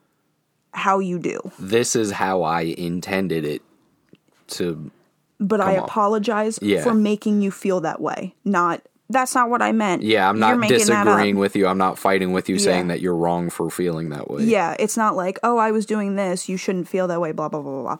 how 0.73 1.01
you 1.01 1.19
do. 1.19 1.51
This 1.59 1.97
is 1.97 2.13
how 2.13 2.43
I 2.43 2.61
intended 2.61 3.45
it 3.45 3.63
to 4.49 4.91
but 5.41 5.61
I 5.61 5.73
apologize 5.73 6.59
Yeah. 6.61 6.83
for 6.83 6.95
making 6.95 7.43
you 7.43 7.51
feel 7.53 7.81
that 7.83 8.01
way. 8.01 8.35
Not 8.45 8.83
that's 9.11 9.35
not 9.35 9.49
what 9.49 9.62
I 9.62 9.73
meant. 9.73 10.03
Yeah, 10.03 10.29
I'm 10.29 10.38
not 10.38 10.59
making 10.59 10.87
that 10.87 10.91
up. 10.91 11.05
disagreeing 11.07 11.38
with 11.38 11.57
you. 11.57 11.67
I'm 11.67 11.79
not 11.79 11.99
fighting 11.99 12.33
with 12.33 12.49
you 12.49 12.59
saying 12.59 12.88
that 12.88 13.00
you're 13.00 13.17
wrong 13.17 13.49
for 13.49 13.71
feeling 13.71 14.11
that 14.11 14.31
way. 14.31 14.45
Yeah, 14.45 14.77
it's 14.79 14.97
not 14.97 15.17
like, 15.17 15.38
oh, 15.43 15.57
I 15.57 15.71
was 15.71 15.87
doing 15.87 16.17
this, 16.17 16.49
you 16.49 16.57
shouldn't 16.57 16.88
feel 16.88 17.09
that 17.09 17.21
way, 17.21 17.33
blah, 17.33 17.49
blah, 17.49 17.62
blah, 17.62 17.83
blah, 17.83 17.99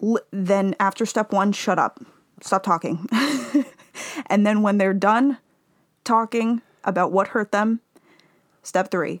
blah. 0.00 0.14
L- 0.16 0.24
then 0.30 0.76
after 0.78 1.04
step 1.06 1.32
one, 1.32 1.52
shut 1.52 1.78
up. 1.78 2.00
Stop 2.40 2.62
talking. 2.62 3.06
and 4.26 4.46
then 4.46 4.62
when 4.62 4.78
they're 4.78 4.94
done 4.94 5.38
talking 6.04 6.62
about 6.84 7.10
what 7.12 7.28
hurt 7.28 7.50
them, 7.50 7.80
step 8.62 8.90
three. 8.90 9.20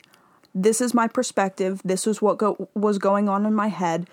This 0.54 0.80
is 0.80 0.94
my 0.94 1.08
perspective. 1.08 1.80
This 1.84 2.06
is 2.06 2.22
what 2.22 2.38
go- 2.38 2.68
was 2.74 2.98
going 2.98 3.28
on 3.28 3.44
in 3.44 3.54
my 3.54 3.68
head. 3.68 4.08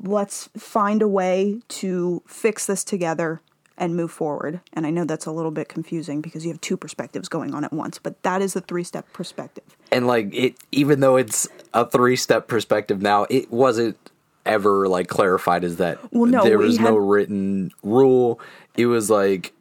Let's 0.00 0.48
find 0.56 1.02
a 1.02 1.08
way 1.08 1.60
to 1.68 2.22
fix 2.26 2.66
this 2.66 2.84
together 2.84 3.40
and 3.78 3.94
move 3.96 4.10
forward. 4.10 4.60
And 4.72 4.86
I 4.86 4.90
know 4.90 5.04
that's 5.04 5.26
a 5.26 5.32
little 5.32 5.50
bit 5.50 5.68
confusing 5.68 6.20
because 6.20 6.44
you 6.44 6.52
have 6.52 6.60
two 6.60 6.76
perspectives 6.76 7.28
going 7.28 7.54
on 7.54 7.64
at 7.64 7.72
once, 7.72 7.98
but 7.98 8.22
that 8.22 8.40
is 8.42 8.54
the 8.54 8.60
three 8.60 8.84
step 8.84 9.12
perspective. 9.12 9.64
and 9.92 10.06
like 10.06 10.34
it 10.34 10.56
even 10.72 11.00
though 11.00 11.16
it's 11.16 11.46
a 11.74 11.88
three 11.88 12.16
step 12.16 12.48
perspective 12.48 13.02
now 13.02 13.26
it 13.30 13.50
wasn't 13.50 13.96
ever 14.44 14.86
like 14.88 15.08
clarified 15.08 15.64
as 15.64 15.76
that 15.76 15.98
Well, 16.12 16.30
no, 16.30 16.42
there 16.44 16.58
was 16.58 16.78
no 16.78 16.96
written 16.96 17.72
rule 17.82 18.40
it 18.76 18.86
was 18.86 19.10
like 19.10 19.52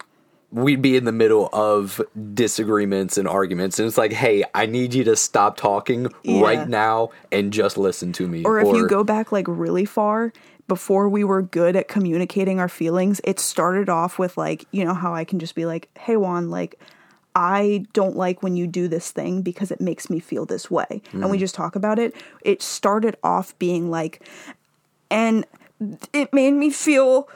we'd 0.51 0.81
be 0.81 0.95
in 0.95 1.05
the 1.05 1.11
middle 1.11 1.49
of 1.51 1.99
disagreements 2.33 3.17
and 3.17 3.27
arguments 3.27 3.79
and 3.79 3.87
it's 3.87 3.97
like 3.97 4.13
hey 4.13 4.43
i 4.53 4.65
need 4.67 4.93
you 4.93 5.03
to 5.03 5.15
stop 5.15 5.57
talking 5.57 6.07
Yeah. 6.23 6.41
right 6.41 6.69
now 6.69 7.09
and 7.31 7.51
just 7.51 7.77
listen 7.77 8.13
to 8.13 8.27
me 8.27 8.43
or 8.45 8.59
if 8.59 8.67
you 8.67 8.87
go 8.87 9.03
back 9.03 9.31
like 9.31 9.45
really 9.47 9.85
far 9.85 10.31
before 10.67 11.07
we 11.07 11.23
were 11.23 11.41
good 11.41 11.75
at 11.75 11.87
communicating 11.87 12.59
our 12.59 12.69
feelings 12.69 13.21
it 13.23 13.39
started 13.39 13.89
off 13.89 14.17
with 14.17 14.37
like 14.37 14.65
you 14.71 14.83
know 14.83 14.93
how 14.93 15.13
i 15.13 15.23
can 15.23 15.39
just 15.39 15.55
be 15.55 15.65
like 15.65 15.89
hey 15.97 16.17
juan 16.17 16.49
like 16.49 16.79
i 17.35 17.85
don't 17.93 18.15
like 18.15 18.41
when 18.41 18.55
you 18.55 18.65
do 18.65 18.87
this 18.87 19.11
thing 19.11 19.41
because 19.41 19.71
it 19.71 19.81
makes 19.81 20.09
me 20.09 20.19
feel 20.19 20.45
this 20.45 20.71
way. 20.71 21.01
And 21.11 21.29
we 21.29 21.37
mm. 21.37 21.41
just 21.41 21.53
talk 21.53 21.75
about 21.75 21.99
it. 21.99 22.15
It 22.41 22.61
started 22.61 23.17
off 23.23 23.57
being 23.59 23.91
like 23.91 24.25
and 25.11 25.45
it 26.13 26.33
made 26.33 26.53
me 26.53 26.69
feel 26.69 27.27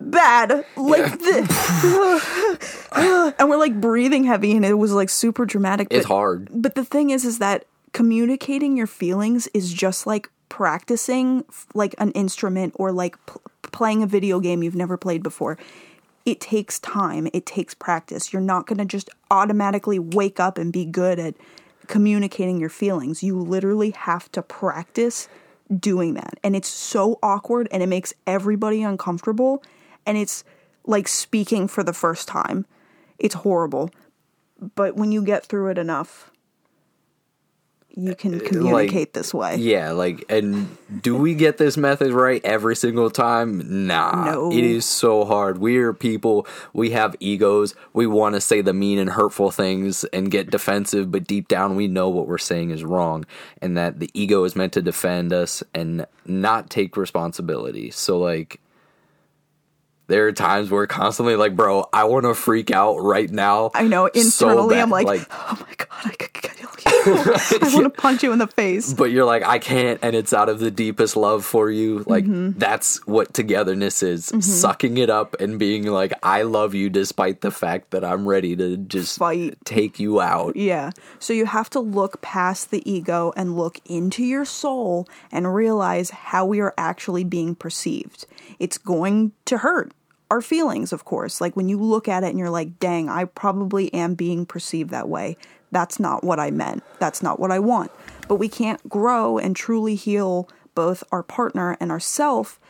bad 0.00 0.64
like 0.76 1.18
this, 1.18 1.82
and 2.92 3.48
we're 3.48 3.56
like 3.56 3.80
breathing 3.80 4.24
heavy 4.24 4.52
and 4.52 4.64
it 4.64 4.74
was 4.74 4.92
like 4.92 5.08
super 5.08 5.44
dramatic 5.44 5.88
it's 5.90 6.06
but- 6.06 6.14
hard. 6.14 6.48
but 6.52 6.74
the 6.74 6.84
thing 6.84 7.10
is, 7.10 7.24
is 7.24 7.38
that 7.38 7.64
communicating 7.92 8.76
your 8.76 8.86
feelings 8.86 9.48
is 9.54 9.72
just 9.72 10.06
like 10.06 10.28
practicing 10.48 11.44
like 11.74 11.94
an 11.98 12.10
instrument 12.12 12.74
or 12.76 12.92
like 12.92 13.24
pl- 13.26 13.42
playing 13.62 14.02
a 14.02 14.06
video 14.06 14.40
game 14.40 14.62
you've 14.62 14.74
never 14.74 14.96
played 14.96 15.22
before. 15.22 15.58
It 16.24 16.40
takes 16.40 16.78
time. 16.78 17.28
It 17.32 17.46
takes 17.46 17.74
practice. 17.74 18.32
You're 18.32 18.42
not 18.42 18.66
going 18.66 18.78
to 18.78 18.84
just 18.84 19.08
automatically 19.30 19.98
wake 19.98 20.38
up 20.38 20.58
and 20.58 20.72
be 20.72 20.84
good 20.84 21.18
at 21.18 21.34
communicating 21.86 22.60
your 22.60 22.68
feelings. 22.68 23.22
You 23.22 23.38
literally 23.38 23.90
have 23.90 24.30
to 24.32 24.42
practice 24.42 25.28
doing 25.74 26.14
that. 26.14 26.38
And 26.42 26.54
it's 26.54 26.68
so 26.68 27.18
awkward 27.22 27.68
and 27.70 27.82
it 27.82 27.88
makes 27.88 28.14
everybody 28.26 28.82
uncomfortable. 28.82 29.62
And 30.06 30.16
it's 30.16 30.44
like 30.84 31.08
speaking 31.08 31.68
for 31.68 31.82
the 31.82 31.92
first 31.92 32.28
time. 32.28 32.66
It's 33.18 33.34
horrible. 33.34 33.90
But 34.74 34.96
when 34.96 35.12
you 35.12 35.22
get 35.22 35.46
through 35.46 35.70
it 35.70 35.78
enough, 35.78 36.30
you 37.98 38.14
can 38.14 38.36
uh, 38.36 38.44
communicate 38.44 39.12
this 39.12 39.34
way. 39.34 39.56
Yeah, 39.56 39.90
like, 39.90 40.24
and 40.28 40.76
do 41.02 41.16
we 41.16 41.34
get 41.34 41.58
this 41.58 41.76
method 41.76 42.12
right 42.12 42.40
every 42.44 42.76
single 42.76 43.10
time? 43.10 43.86
Nah. 43.88 44.24
No. 44.24 44.52
It 44.52 44.62
is 44.62 44.84
so 44.84 45.24
hard. 45.24 45.58
We 45.58 45.78
are 45.78 45.92
people, 45.92 46.46
we 46.72 46.90
have 46.90 47.16
egos, 47.18 47.74
we 47.92 48.06
want 48.06 48.36
to 48.36 48.40
say 48.40 48.60
the 48.60 48.72
mean 48.72 48.98
and 48.98 49.10
hurtful 49.10 49.50
things 49.50 50.04
and 50.04 50.30
get 50.30 50.50
defensive, 50.50 51.10
but 51.10 51.24
deep 51.24 51.48
down 51.48 51.74
we 51.74 51.88
know 51.88 52.08
what 52.08 52.28
we're 52.28 52.38
saying 52.38 52.70
is 52.70 52.84
wrong 52.84 53.26
and 53.60 53.76
that 53.76 53.98
the 53.98 54.10
ego 54.14 54.44
is 54.44 54.54
meant 54.54 54.72
to 54.74 54.82
defend 54.82 55.32
us 55.32 55.64
and 55.74 56.06
not 56.24 56.70
take 56.70 56.96
responsibility. 56.96 57.90
So, 57.90 58.18
like, 58.18 58.60
there 60.08 60.26
are 60.26 60.32
times 60.32 60.70
where 60.70 60.86
constantly 60.86 61.36
like, 61.36 61.54
bro, 61.56 61.88
I 61.92 62.04
want 62.04 62.24
to 62.24 62.34
freak 62.34 62.70
out 62.70 62.98
right 62.98 63.30
now. 63.30 63.70
I 63.74 63.84
know 63.86 64.06
internally 64.06 64.74
bad. 64.76 64.82
I'm 64.82 64.90
like, 64.90 65.06
oh 65.30 65.56
my 65.60 65.74
god, 65.76 65.88
I 66.04 66.10
could 66.10 66.32
kill 66.32 66.52
you. 66.58 66.68
I 67.06 67.70
want 67.74 67.84
to 67.84 67.90
punch 67.96 68.22
you 68.22 68.32
in 68.32 68.38
the 68.38 68.46
face. 68.46 68.92
but 68.92 69.10
you're 69.10 69.24
like 69.24 69.42
i 69.44 69.58
can't 69.58 69.98
and 70.02 70.14
it's 70.16 70.32
out 70.32 70.48
of 70.48 70.58
the 70.58 70.70
deepest 70.70 71.16
love 71.16 71.44
for 71.44 71.70
you 71.70 72.02
like 72.06 72.24
Mm-hmm. 72.24 72.58
that's 72.58 73.04
what 73.06 73.32
togetherness 73.34 74.02
is 74.02 74.26
sucking 74.40 74.96
it 74.98 75.08
up 75.10 75.34
and 75.40 75.58
being 75.58 75.84
like 75.86 76.12
i 76.22 76.42
love 76.42 76.74
you 76.74 76.88
despite 76.90 77.40
the 77.40 77.50
fact 77.50 77.90
that 77.90 78.04
i'm 78.04 78.26
ready 78.28 78.54
to 78.56 78.76
just 78.76 79.18
Fight. 79.18 79.56
take 79.64 79.98
you 80.00 80.20
out 80.20 80.56
Yeah. 80.56 80.90
So 81.18 81.32
you 81.32 81.46
have 81.46 81.70
to 81.70 81.80
look 81.80 82.20
past 82.20 82.70
the 82.70 82.88
ego 82.90 83.32
and 83.36 83.56
look 83.56 83.78
into 83.86 84.24
your 84.24 84.44
soul 84.44 85.08
and 85.32 85.54
realize 85.54 86.10
how 86.10 86.44
we 86.46 86.60
are 86.60 86.74
actually 86.78 87.24
being 87.24 87.54
perceived. 87.54 88.26
It's 88.58 88.78
going 88.78 89.32
to 89.46 89.58
hurt 89.58 89.92
our 90.30 90.40
feelings, 90.40 90.92
of 90.92 91.04
course. 91.04 91.40
Like 91.40 91.56
when 91.56 91.68
you 91.68 91.78
look 91.78 92.08
at 92.08 92.22
it 92.22 92.28
and 92.28 92.38
you're 92.38 92.50
like, 92.50 92.78
dang, 92.78 93.08
I 93.08 93.24
probably 93.24 93.92
am 93.94 94.14
being 94.14 94.46
perceived 94.46 94.90
that 94.90 95.08
way. 95.08 95.36
That's 95.70 95.98
not 96.00 96.24
what 96.24 96.40
I 96.40 96.50
meant. 96.50 96.82
That's 96.98 97.22
not 97.22 97.38
what 97.38 97.50
I 97.50 97.58
want. 97.58 97.90
But 98.26 98.36
we 98.36 98.48
can't 98.48 98.88
grow 98.88 99.38
and 99.38 99.54
truly 99.54 99.94
heal 99.94 100.48
both 100.74 101.02
our 101.10 101.22
partner 101.22 101.76
and 101.80 101.90
ourself 101.90 102.60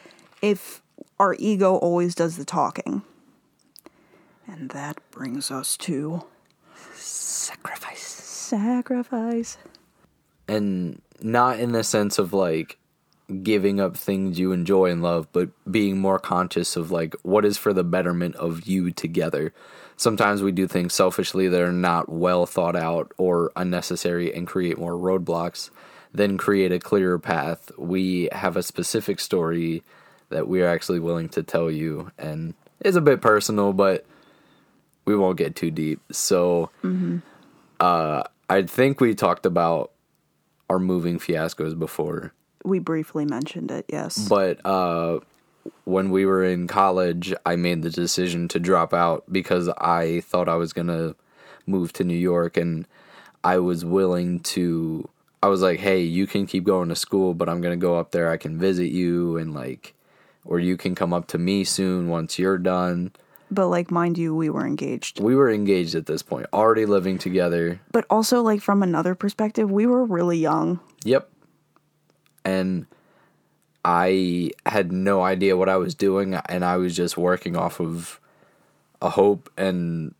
if 0.43 0.83
our 1.19 1.37
ego 1.39 1.77
always 1.77 2.15
does 2.15 2.37
the 2.37 2.45
talking. 2.45 3.03
And 4.47 4.71
that 4.71 4.99
brings 5.11 5.51
us 5.51 5.77
to 5.79 6.25
sacrifice 6.95 8.01
sacrifice. 8.01 9.59
and 10.47 11.03
not 11.21 11.59
in 11.61 11.73
the 11.73 11.85
sense 11.85 12.19
of 12.19 12.33
like 12.33 12.79
giving 13.43 13.79
up 13.79 13.97
things 13.97 14.39
you 14.39 14.53
enjoy 14.53 14.87
and 14.91 15.03
love 15.03 15.29
but 15.33 15.51
being 15.71 15.99
more 15.99 16.19
conscious 16.19 16.77
of 16.77 16.91
like 16.91 17.15
what 17.23 17.45
is 17.45 17.59
for 17.59 17.73
the 17.73 17.85
betterment 17.85 18.35
of 18.37 18.67
you 18.67 18.91
together. 18.91 19.53
Sometimes 19.97 20.43
we 20.43 20.53
do 20.53 20.67
things 20.67 20.95
selfishly 20.95 21.49
that 21.49 21.61
are 21.61 21.73
not 21.73 22.09
well 22.09 22.47
thought 22.47 22.77
out 22.77 23.13
or 23.19 23.53
unnecessary 23.57 24.33
and 24.35 24.47
create 24.47 24.79
more 24.79 24.95
roadblocks 24.95 25.71
then 26.13 26.39
create 26.39 26.73
a 26.73 26.79
clearer 26.79 27.19
path. 27.19 27.71
We 27.77 28.31
have 28.33 28.57
a 28.57 28.63
specific 28.63 29.21
story 29.21 29.83
that 30.31 30.49
we 30.49 30.63
are 30.63 30.69
actually 30.69 31.01
willing 31.01 31.29
to 31.31 31.43
tell 31.43 31.71
you 31.71 32.11
and 32.19 32.55
it's 32.81 32.97
a 32.97 33.03
bit 33.03 33.21
personal 33.21 33.73
but 33.73 34.07
we 35.05 35.17
won't 35.17 35.39
get 35.39 35.57
too 35.57 35.71
deep. 35.71 36.01
So 36.13 36.71
uh 37.81 38.25
i 38.51 38.63
think 38.63 39.01
we 39.01 39.15
talked 39.15 39.47
about 39.47 39.93
our 40.71 40.79
moving 40.79 41.19
fiascos 41.19 41.79
before 41.79 42.33
We 42.65 42.79
briefly 42.79 43.25
mentioned 43.25 43.71
it, 43.71 43.87
yes. 43.89 44.29
but 44.29 44.65
uh, 44.65 45.21
when 45.85 46.11
we 46.11 46.27
were 46.27 46.45
in 46.45 46.67
college, 46.67 47.33
I 47.47 47.57
made 47.57 47.83
the 47.83 47.91
decision 47.91 48.49
to 48.49 48.61
drop 48.61 48.93
out 48.93 49.25
because 49.31 49.69
I 49.79 50.21
thought 50.21 50.49
I 50.49 50.57
was 50.57 50.73
gonna 50.73 51.15
move 51.67 51.93
to 51.95 52.05
New 52.05 52.17
York, 52.17 52.57
and 52.57 52.87
I 53.45 53.59
was 53.59 53.85
willing 53.85 54.41
to. 54.41 55.09
I 55.43 55.49
was 55.49 55.63
like, 55.63 55.79
"Hey, 55.79 56.03
you 56.03 56.27
can 56.27 56.47
keep 56.47 56.65
going 56.65 56.89
to 56.89 56.97
school, 56.97 57.35
but 57.35 57.49
I'm 57.49 57.61
gonna 57.61 57.77
go 57.77 57.99
up 57.99 58.11
there. 58.11 58.31
I 58.31 58.37
can 58.37 58.59
visit 58.59 58.91
you, 58.91 59.37
and 59.37 59.55
like, 59.55 59.95
or 60.45 60.59
you 60.59 60.77
can 60.77 60.95
come 60.95 61.13
up 61.13 61.27
to 61.29 61.39
me 61.39 61.65
soon 61.65 62.09
once 62.09 62.39
you're 62.39 62.59
done." 62.59 63.13
But 63.51 63.69
like 63.69 63.91
mind 63.91 64.19
you, 64.19 64.35
we 64.35 64.51
were 64.51 64.67
engaged. 64.67 65.21
We 65.21 65.35
were 65.35 65.51
engaged 65.51 65.95
at 65.95 66.07
this 66.07 66.23
point, 66.23 66.47
already 66.53 66.87
living 66.87 67.19
together. 67.19 67.81
But 67.93 68.05
also 68.11 68.43
like 68.43 68.61
from 68.61 68.83
another 68.83 69.15
perspective, 69.15 69.71
we 69.71 69.87
were 69.87 70.05
really 70.05 70.39
young. 70.39 70.81
Yep. 71.05 71.31
And 72.49 72.87
I 73.85 74.51
had 74.67 74.91
no 74.93 75.23
idea 75.23 75.57
what 75.57 75.69
I 75.69 75.77
was 75.77 75.95
doing, 75.95 76.35
and 76.35 76.65
I 76.65 76.77
was 76.77 76.97
just 76.97 77.17
working 77.17 77.57
off 77.57 77.81
of 77.81 78.21
a 79.01 79.11
hope 79.11 79.51
and 79.57 80.15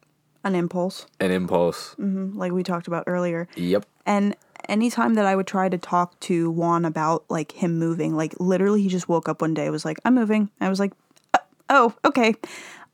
An 0.45 0.55
impulse, 0.55 1.07
an 1.21 1.31
impulse. 1.31 1.95
like 1.99 2.53
we 2.53 2.63
talked 2.63 2.87
about 2.87 3.05
earlier. 3.07 3.49
Yep. 3.57 3.85
And 4.07 4.37
anytime 4.69 5.15
that 5.15 5.27
I 5.27 5.35
would 5.37 5.47
try 5.47 5.69
to 5.69 5.79
talk 5.79 6.19
to 6.21 6.51
Juan 6.51 6.85
about 6.85 7.25
like 7.29 7.53
him 7.53 7.79
moving, 7.79 8.17
like 8.17 8.35
literally 8.39 8.83
he 8.83 8.89
just 8.89 9.09
woke 9.09 9.29
up 9.29 9.41
one 9.41 9.55
day 9.55 9.65
and 9.65 9.73
was 9.73 9.85
like, 9.85 9.99
"I'm 10.05 10.15
moving." 10.15 10.51
I 10.61 10.69
was 10.69 10.81
like, 10.81 10.93
"Uh, 11.35 11.39
"Oh, 11.71 11.95
okay." 12.05 12.35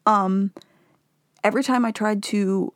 Um 0.06 0.52
every 1.42 1.62
time 1.62 1.84
I 1.84 1.90
tried 1.90 2.22
to 2.34 2.72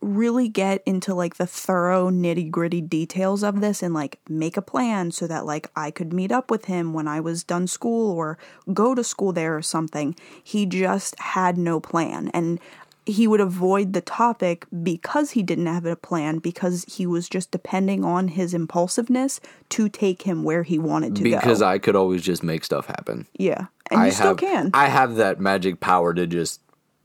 really 0.00 0.48
get 0.48 0.82
into 0.86 1.14
like 1.14 1.36
the 1.36 1.46
thorough 1.46 2.10
nitty-gritty 2.10 2.80
details 2.82 3.42
of 3.42 3.60
this 3.60 3.82
and 3.82 3.92
like 3.92 4.20
make 4.28 4.56
a 4.56 4.62
plan 4.62 5.10
so 5.10 5.26
that 5.26 5.44
like 5.44 5.70
I 5.74 5.90
could 5.90 6.12
meet 6.12 6.30
up 6.30 6.50
with 6.50 6.66
him 6.66 6.92
when 6.92 7.08
I 7.08 7.20
was 7.20 7.42
done 7.42 7.66
school 7.66 8.12
or 8.12 8.38
go 8.72 8.94
to 8.94 9.02
school 9.02 9.32
there 9.32 9.56
or 9.56 9.62
something, 9.62 10.14
he 10.42 10.66
just 10.66 11.18
had 11.18 11.58
no 11.58 11.80
plan 11.80 12.30
and 12.32 12.60
he 13.06 13.26
would 13.26 13.40
avoid 13.40 13.94
the 13.94 14.02
topic 14.02 14.66
because 14.82 15.30
he 15.30 15.42
didn't 15.42 15.66
have 15.66 15.86
a 15.86 15.96
plan 15.96 16.38
because 16.38 16.84
he 16.84 17.06
was 17.06 17.26
just 17.28 17.50
depending 17.50 18.04
on 18.04 18.28
his 18.28 18.52
impulsiveness 18.52 19.40
to 19.70 19.88
take 19.88 20.22
him 20.22 20.44
where 20.44 20.62
he 20.62 20.78
wanted 20.78 21.16
to 21.16 21.22
because 21.22 21.40
go. 21.40 21.40
Because 21.40 21.62
I 21.62 21.78
could 21.78 21.96
always 21.96 22.22
just 22.22 22.42
make 22.42 22.64
stuff 22.64 22.86
happen. 22.86 23.26
yeah, 23.38 23.66
and 23.90 24.00
you 24.00 24.06
I 24.06 24.10
still 24.10 24.34
can. 24.34 24.70
I 24.74 24.88
have 24.88 25.16
that 25.16 25.40
magic 25.40 25.80
power 25.80 26.12
to 26.12 26.26
just 26.26 26.60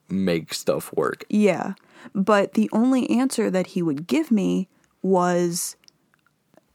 make 0.09 0.53
stuff 0.53 0.93
work. 0.93 1.23
Yeah. 1.29 1.73
But 2.13 2.53
the 2.53 2.69
only 2.73 3.09
answer 3.09 3.49
that 3.51 3.67
he 3.67 3.81
would 3.81 4.07
give 4.07 4.31
me 4.31 4.67
was 5.01 5.75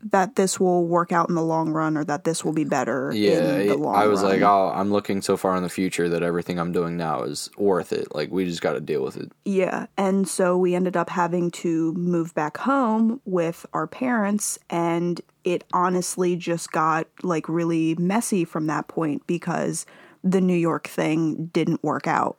that 0.00 0.36
this 0.36 0.60
will 0.60 0.86
work 0.86 1.10
out 1.10 1.28
in 1.28 1.34
the 1.34 1.42
long 1.42 1.70
run 1.70 1.96
or 1.96 2.04
that 2.04 2.22
this 2.22 2.44
will 2.44 2.52
be 2.52 2.62
better 2.62 3.10
Yeah, 3.12 3.30
in 3.58 3.66
the 3.66 3.72
it- 3.72 3.80
long 3.80 3.96
I 3.96 4.06
was 4.06 4.22
run. 4.22 4.30
like, 4.30 4.42
oh, 4.42 4.70
I'm 4.72 4.92
looking 4.92 5.20
so 5.22 5.36
far 5.36 5.56
in 5.56 5.64
the 5.64 5.68
future 5.68 6.08
that 6.08 6.22
everything 6.22 6.60
I'm 6.60 6.70
doing 6.70 6.96
now 6.96 7.22
is 7.24 7.50
worth 7.58 7.92
it. 7.92 8.14
Like, 8.14 8.30
we 8.30 8.44
just 8.44 8.62
got 8.62 8.74
to 8.74 8.80
deal 8.80 9.02
with 9.02 9.16
it. 9.16 9.32
Yeah. 9.44 9.86
And 9.96 10.28
so 10.28 10.56
we 10.56 10.76
ended 10.76 10.96
up 10.96 11.10
having 11.10 11.50
to 11.50 11.92
move 11.94 12.32
back 12.34 12.58
home 12.58 13.20
with 13.24 13.66
our 13.72 13.88
parents. 13.88 14.56
And 14.70 15.20
it 15.42 15.64
honestly 15.72 16.36
just 16.36 16.70
got 16.70 17.08
like 17.24 17.48
really 17.48 17.96
messy 17.96 18.44
from 18.44 18.68
that 18.68 18.86
point 18.86 19.26
because 19.26 19.84
the 20.22 20.40
New 20.40 20.54
York 20.56 20.86
thing 20.86 21.46
didn't 21.46 21.82
work 21.82 22.06
out 22.06 22.36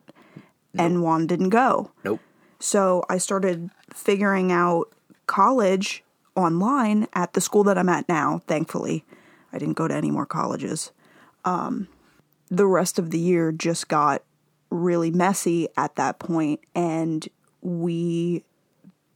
and 0.78 1.02
Juan 1.02 1.26
didn't 1.26 1.50
go. 1.50 1.90
Nope. 2.04 2.20
So 2.60 3.04
I 3.08 3.18
started 3.18 3.70
figuring 3.92 4.52
out 4.52 4.92
college 5.26 6.04
online 6.36 7.06
at 7.14 7.32
the 7.32 7.40
school 7.40 7.64
that 7.64 7.78
I'm 7.78 7.88
at 7.88 8.08
now, 8.08 8.42
thankfully. 8.46 9.04
I 9.52 9.58
didn't 9.58 9.76
go 9.76 9.88
to 9.88 9.94
any 9.94 10.10
more 10.10 10.26
colleges. 10.26 10.92
Um, 11.44 11.88
the 12.50 12.66
rest 12.66 12.98
of 12.98 13.10
the 13.10 13.18
year 13.18 13.50
just 13.50 13.88
got 13.88 14.22
really 14.70 15.10
messy 15.10 15.68
at 15.76 15.96
that 15.96 16.18
point, 16.18 16.60
and 16.74 17.28
we, 17.60 18.44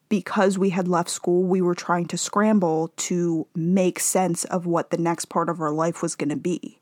because 0.09 0.59
we 0.59 0.71
had 0.71 0.89
left 0.89 1.11
school, 1.11 1.43
we 1.45 1.61
were 1.61 1.75
trying 1.75 2.07
to 2.07 2.19
scramble 2.19 2.93
to 2.97 3.47
make 3.55 4.01
sense 4.01 4.45
of 4.45 4.67
what 4.67 4.91
the 4.91 4.99
next 4.99 5.27
part 5.27 5.49
of 5.49 5.61
our 5.61 5.71
life 5.71 6.03
was 6.03 6.17
going 6.17 6.31
to 6.31 6.37
be. 6.37 6.79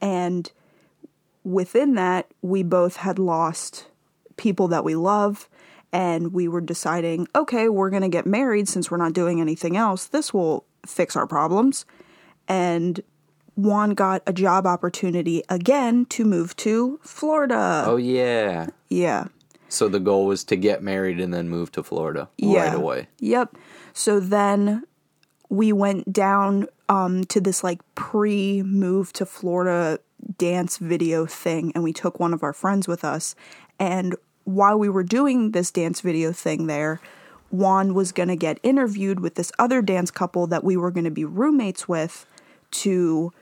And 0.00 0.50
within 1.44 1.94
that, 1.94 2.30
we 2.42 2.62
both 2.62 2.96
had 2.96 3.18
lost 3.18 3.86
people 4.36 4.68
that 4.68 4.84
we 4.84 4.94
love, 4.94 5.48
and 5.96 6.34
we 6.34 6.46
were 6.46 6.60
deciding, 6.60 7.26
okay, 7.34 7.70
we're 7.70 7.88
going 7.88 8.02
to 8.02 8.08
get 8.10 8.26
married 8.26 8.68
since 8.68 8.90
we're 8.90 8.98
not 8.98 9.14
doing 9.14 9.40
anything 9.40 9.78
else. 9.78 10.04
This 10.08 10.34
will 10.34 10.66
fix 10.84 11.16
our 11.16 11.26
problems. 11.26 11.86
And 12.46 13.00
Juan 13.54 13.92
got 13.94 14.22
a 14.26 14.32
job 14.34 14.66
opportunity 14.66 15.42
again 15.48 16.04
to 16.10 16.26
move 16.26 16.54
to 16.56 17.00
Florida. 17.02 17.84
Oh, 17.86 17.96
yeah. 17.96 18.66
Yeah. 18.90 19.28
So 19.70 19.88
the 19.88 19.98
goal 19.98 20.26
was 20.26 20.44
to 20.44 20.56
get 20.56 20.82
married 20.82 21.18
and 21.18 21.32
then 21.32 21.48
move 21.48 21.72
to 21.72 21.82
Florida 21.82 22.28
Yeah. 22.36 22.66
right 22.66 22.74
away. 22.74 23.08
Yep. 23.20 23.56
So 23.94 24.20
then 24.20 24.82
we 25.48 25.72
went 25.72 26.12
down 26.12 26.66
um, 26.90 27.24
to 27.24 27.40
this 27.40 27.64
like 27.64 27.80
pre 27.94 28.62
move 28.62 29.14
to 29.14 29.24
Florida 29.24 29.98
dance 30.36 30.76
video 30.76 31.24
thing, 31.24 31.72
and 31.74 31.82
we 31.82 31.94
took 31.94 32.20
one 32.20 32.34
of 32.34 32.42
our 32.42 32.52
friends 32.52 32.86
with 32.86 33.02
us. 33.02 33.34
And 33.78 34.14
while 34.46 34.78
we 34.78 34.88
were 34.88 35.02
doing 35.02 35.50
this 35.50 35.72
dance 35.72 36.00
video 36.00 36.32
thing 36.32 36.68
there, 36.68 37.00
Juan 37.50 37.94
was 37.94 38.12
going 38.12 38.28
to 38.28 38.36
get 38.36 38.60
interviewed 38.62 39.20
with 39.20 39.34
this 39.34 39.50
other 39.58 39.82
dance 39.82 40.10
couple 40.10 40.46
that 40.46 40.64
we 40.64 40.76
were 40.76 40.92
going 40.92 41.04
to 41.04 41.10
be 41.10 41.24
roommates 41.24 41.88
with 41.88 42.26
to 42.70 43.32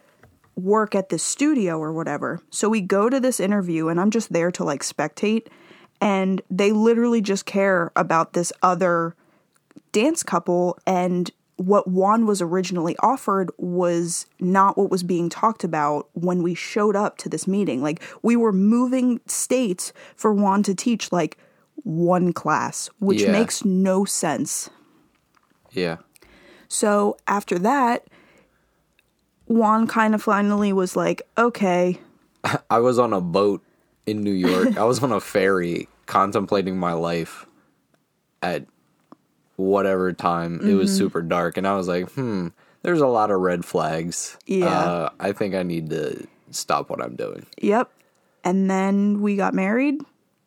work 0.56 0.94
at 0.94 1.10
this 1.10 1.22
studio 1.22 1.78
or 1.78 1.92
whatever. 1.92 2.40
So 2.50 2.70
we 2.70 2.80
go 2.80 3.10
to 3.10 3.20
this 3.20 3.38
interview 3.38 3.88
and 3.88 4.00
I'm 4.00 4.10
just 4.10 4.32
there 4.32 4.50
to 4.52 4.64
like 4.64 4.82
spectate 4.82 5.48
and 6.00 6.40
they 6.50 6.72
literally 6.72 7.20
just 7.20 7.44
care 7.44 7.92
about 7.96 8.32
this 8.32 8.52
other 8.62 9.14
dance 9.92 10.22
couple 10.22 10.78
and 10.86 11.30
what 11.56 11.86
Juan 11.88 12.26
was 12.26 12.42
originally 12.42 12.96
offered 12.98 13.50
was 13.58 14.26
not 14.40 14.76
what 14.76 14.90
was 14.90 15.02
being 15.02 15.28
talked 15.28 15.62
about 15.64 16.08
when 16.14 16.42
we 16.42 16.54
showed 16.54 16.96
up 16.96 17.16
to 17.18 17.28
this 17.28 17.46
meeting. 17.46 17.80
Like 17.82 18.02
we 18.22 18.34
were 18.36 18.52
moving 18.52 19.20
states 19.26 19.92
for 20.16 20.32
Juan 20.32 20.62
to 20.64 20.74
teach 20.74 21.12
like 21.12 21.38
one 21.84 22.32
class, 22.32 22.88
which 22.98 23.22
Yeah. 23.22 23.32
makes 23.32 23.64
no 23.64 24.04
sense. 24.04 24.68
Yeah. 25.72 25.98
So 26.68 27.16
after 27.28 27.58
that, 27.60 28.06
Juan 29.46 29.86
kind 29.86 30.14
of 30.14 30.22
finally 30.22 30.72
was 30.72 30.96
like, 30.96 31.22
okay, 31.38 32.00
I 32.70 32.78
was 32.80 32.98
on 32.98 33.12
a 33.12 33.20
boat 33.20 33.62
in 34.06 34.22
New 34.22 34.32
York. 34.32 34.76
I 34.76 34.84
was 34.84 35.02
on 35.02 35.12
a 35.12 35.20
ferry 35.20 35.88
contemplating 36.06 36.78
my 36.78 36.92
life 36.92 37.46
at 38.42 38.66
whatever 39.56 40.12
time. 40.12 40.56
It 40.56 40.62
Mm-hmm. 40.62 40.78
was 40.78 40.96
super 40.96 41.22
dark. 41.22 41.56
And 41.56 41.66
I 41.66 41.76
was 41.76 41.88
like, 41.88 42.10
hmm, 42.12 42.48
there's 42.82 43.00
a 43.00 43.06
lot 43.06 43.30
of 43.30 43.40
red 43.40 43.64
flags. 43.64 44.36
Yeah. 44.46 44.66
Uh, 44.66 45.08
I 45.20 45.32
think 45.32 45.54
I 45.54 45.62
need 45.62 45.90
to 45.90 46.26
stop 46.50 46.90
what 46.90 47.02
I'm 47.02 47.16
doing. 47.16 47.46
Yep. 47.60 47.90
And 48.44 48.70
then 48.70 49.20
we 49.22 49.36
got 49.36 49.54
married. 49.54 50.00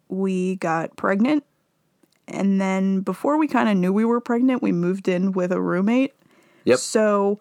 We 0.10 0.56
got 0.58 0.96
pregnant. 0.96 1.44
And 2.28 2.60
then 2.60 3.02
before 3.02 3.38
we 3.38 3.48
kind 3.48 3.70
of 3.70 3.78
knew 3.78 3.92
we 3.94 4.06
were 4.06 4.20
pregnant, 4.22 4.62
we 4.62 4.72
moved 4.72 5.08
in 5.08 5.32
with 5.32 5.52
a 5.52 5.62
roommate. 5.62 6.14
Yep. 6.66 6.80
So 6.80 7.40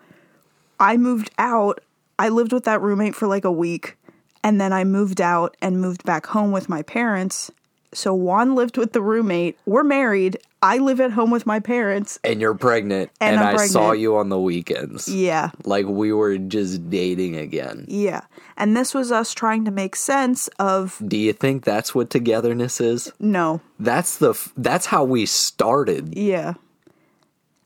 I 0.79 0.97
moved 0.97 1.31
out. 1.39 1.81
I 2.19 2.29
lived 2.29 2.53
with 2.53 2.65
that 2.65 2.81
roommate 2.81 3.15
for 3.15 3.27
like 3.27 3.45
a 3.45 3.53
week. 3.53 3.97
And 4.45 4.61
then 4.61 4.73
I 4.73 4.85
moved 4.85 5.21
out 5.21 5.57
and 5.61 5.81
moved 5.81 6.05
back 6.05 6.27
home 6.27 6.53
with 6.53 6.69
my 6.69 6.83
parents. 6.83 7.51
So 7.97 8.13
Juan 8.13 8.55
lived 8.55 8.77
with 8.77 8.93
the 8.93 9.01
roommate. 9.01 9.59
We're 9.65 9.83
married. 9.83 10.37
I 10.63 10.77
live 10.77 11.01
at 11.01 11.13
home 11.13 11.31
with 11.31 11.47
my 11.47 11.61
parents. 11.61 12.19
And 12.25 12.43
you're 12.43 12.55
pregnant. 12.55 13.11
And 13.23 13.37
And, 13.37 13.45
I 13.45 13.57
saw 13.67 13.93
you 13.93 14.17
on 14.19 14.29
the 14.29 14.39
weekends. 14.39 15.09
Yeah. 15.09 15.51
Like 15.65 15.87
we 15.87 16.13
were 16.13 16.37
just 16.37 16.91
dating 16.91 17.37
again. 17.37 17.87
Yeah. 17.89 18.21
And 18.59 18.77
this 18.77 18.93
was 18.93 19.11
us 19.11 19.33
trying 19.33 19.65
to 19.65 19.71
make 19.71 19.97
sense 19.97 20.49
of 20.59 21.01
Do 21.07 21.17
you 21.17 21.33
think 21.33 21.65
that's 21.65 21.95
what 21.95 22.11
togetherness 22.11 22.83
is? 22.83 23.11
no, 23.19 23.63
That's 23.81 24.19
the 24.19 24.31
f- 24.31 24.53
that's 24.59 24.87
how 24.87 25.03
we 25.05 25.25
started. 25.25 26.15
Yeah. 26.15 26.55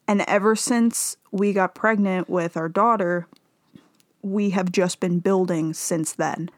And 0.06 0.20
ever 0.28 0.54
since 0.54 1.16
we 1.32 1.52
got 1.52 1.74
pregnant 1.74 2.30
with 2.30 2.56
our 2.56 2.68
daughter, 2.68 3.26
we 4.22 4.50
have 4.50 4.70
just 4.70 5.00
been 5.00 5.18
building 5.18 5.74
since 5.74 6.12
then. 6.12 6.50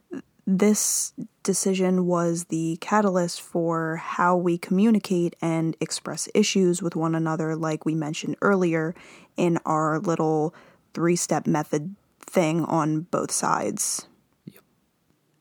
This 0.47 1.13
decision 1.45 2.07
was 2.07 2.45
the 2.45 2.77
catalyst 2.81 3.41
for 3.41 3.97
how 3.97 4.37
we 4.37 4.59
communicate 4.59 5.37
and 5.41 5.77
express 5.81 6.29
issues 6.35 6.83
with 6.83 6.97
one 6.97 7.15
another, 7.15 7.55
like 7.55 7.85
we 7.85 7.95
mentioned 7.95 8.37
earlier 8.43 8.95
in 9.37 9.59
our 9.65 10.01
little 10.01 10.55
three 10.95 11.17
step 11.17 11.47
method 11.47 11.95
thing 12.21 12.65
on 12.65 13.03
both 13.03 13.31
sides. 13.31 14.09
Yep. 14.47 14.63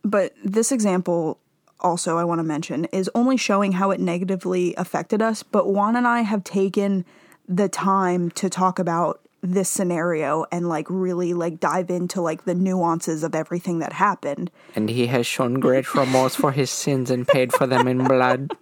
But 0.03 0.33
this 0.43 0.71
example, 0.71 1.39
also, 1.79 2.17
I 2.17 2.23
want 2.23 2.39
to 2.39 2.43
mention, 2.43 2.85
is 2.85 3.09
only 3.15 3.37
showing 3.37 3.73
how 3.73 3.89
it 3.89 3.99
negatively 3.99 4.75
affected 4.75 5.21
us. 5.21 5.41
But 5.41 5.67
Juan 5.67 5.95
and 5.95 6.07
I 6.07 6.21
have 6.21 6.43
taken 6.43 7.05
the 7.47 7.67
time 7.67 8.29
to 8.31 8.49
talk 8.49 8.77
about 8.77 9.21
this 9.41 9.69
scenario 9.69 10.45
and 10.51 10.69
like 10.69 10.85
really 10.89 11.33
like 11.33 11.59
dive 11.59 11.89
into 11.89 12.21
like 12.21 12.45
the 12.45 12.53
nuances 12.55 13.23
of 13.23 13.33
everything 13.33 13.79
that 13.79 13.93
happened. 13.93 14.51
And 14.75 14.89
he 14.89 15.07
has 15.07 15.25
shown 15.25 15.55
great 15.59 15.93
remorse 15.95 16.35
for 16.35 16.51
his 16.51 16.69
sins 16.69 17.09
and 17.09 17.27
paid 17.27 17.51
for 17.51 17.65
them 17.67 17.87
in 17.87 18.03
blood. 18.05 18.51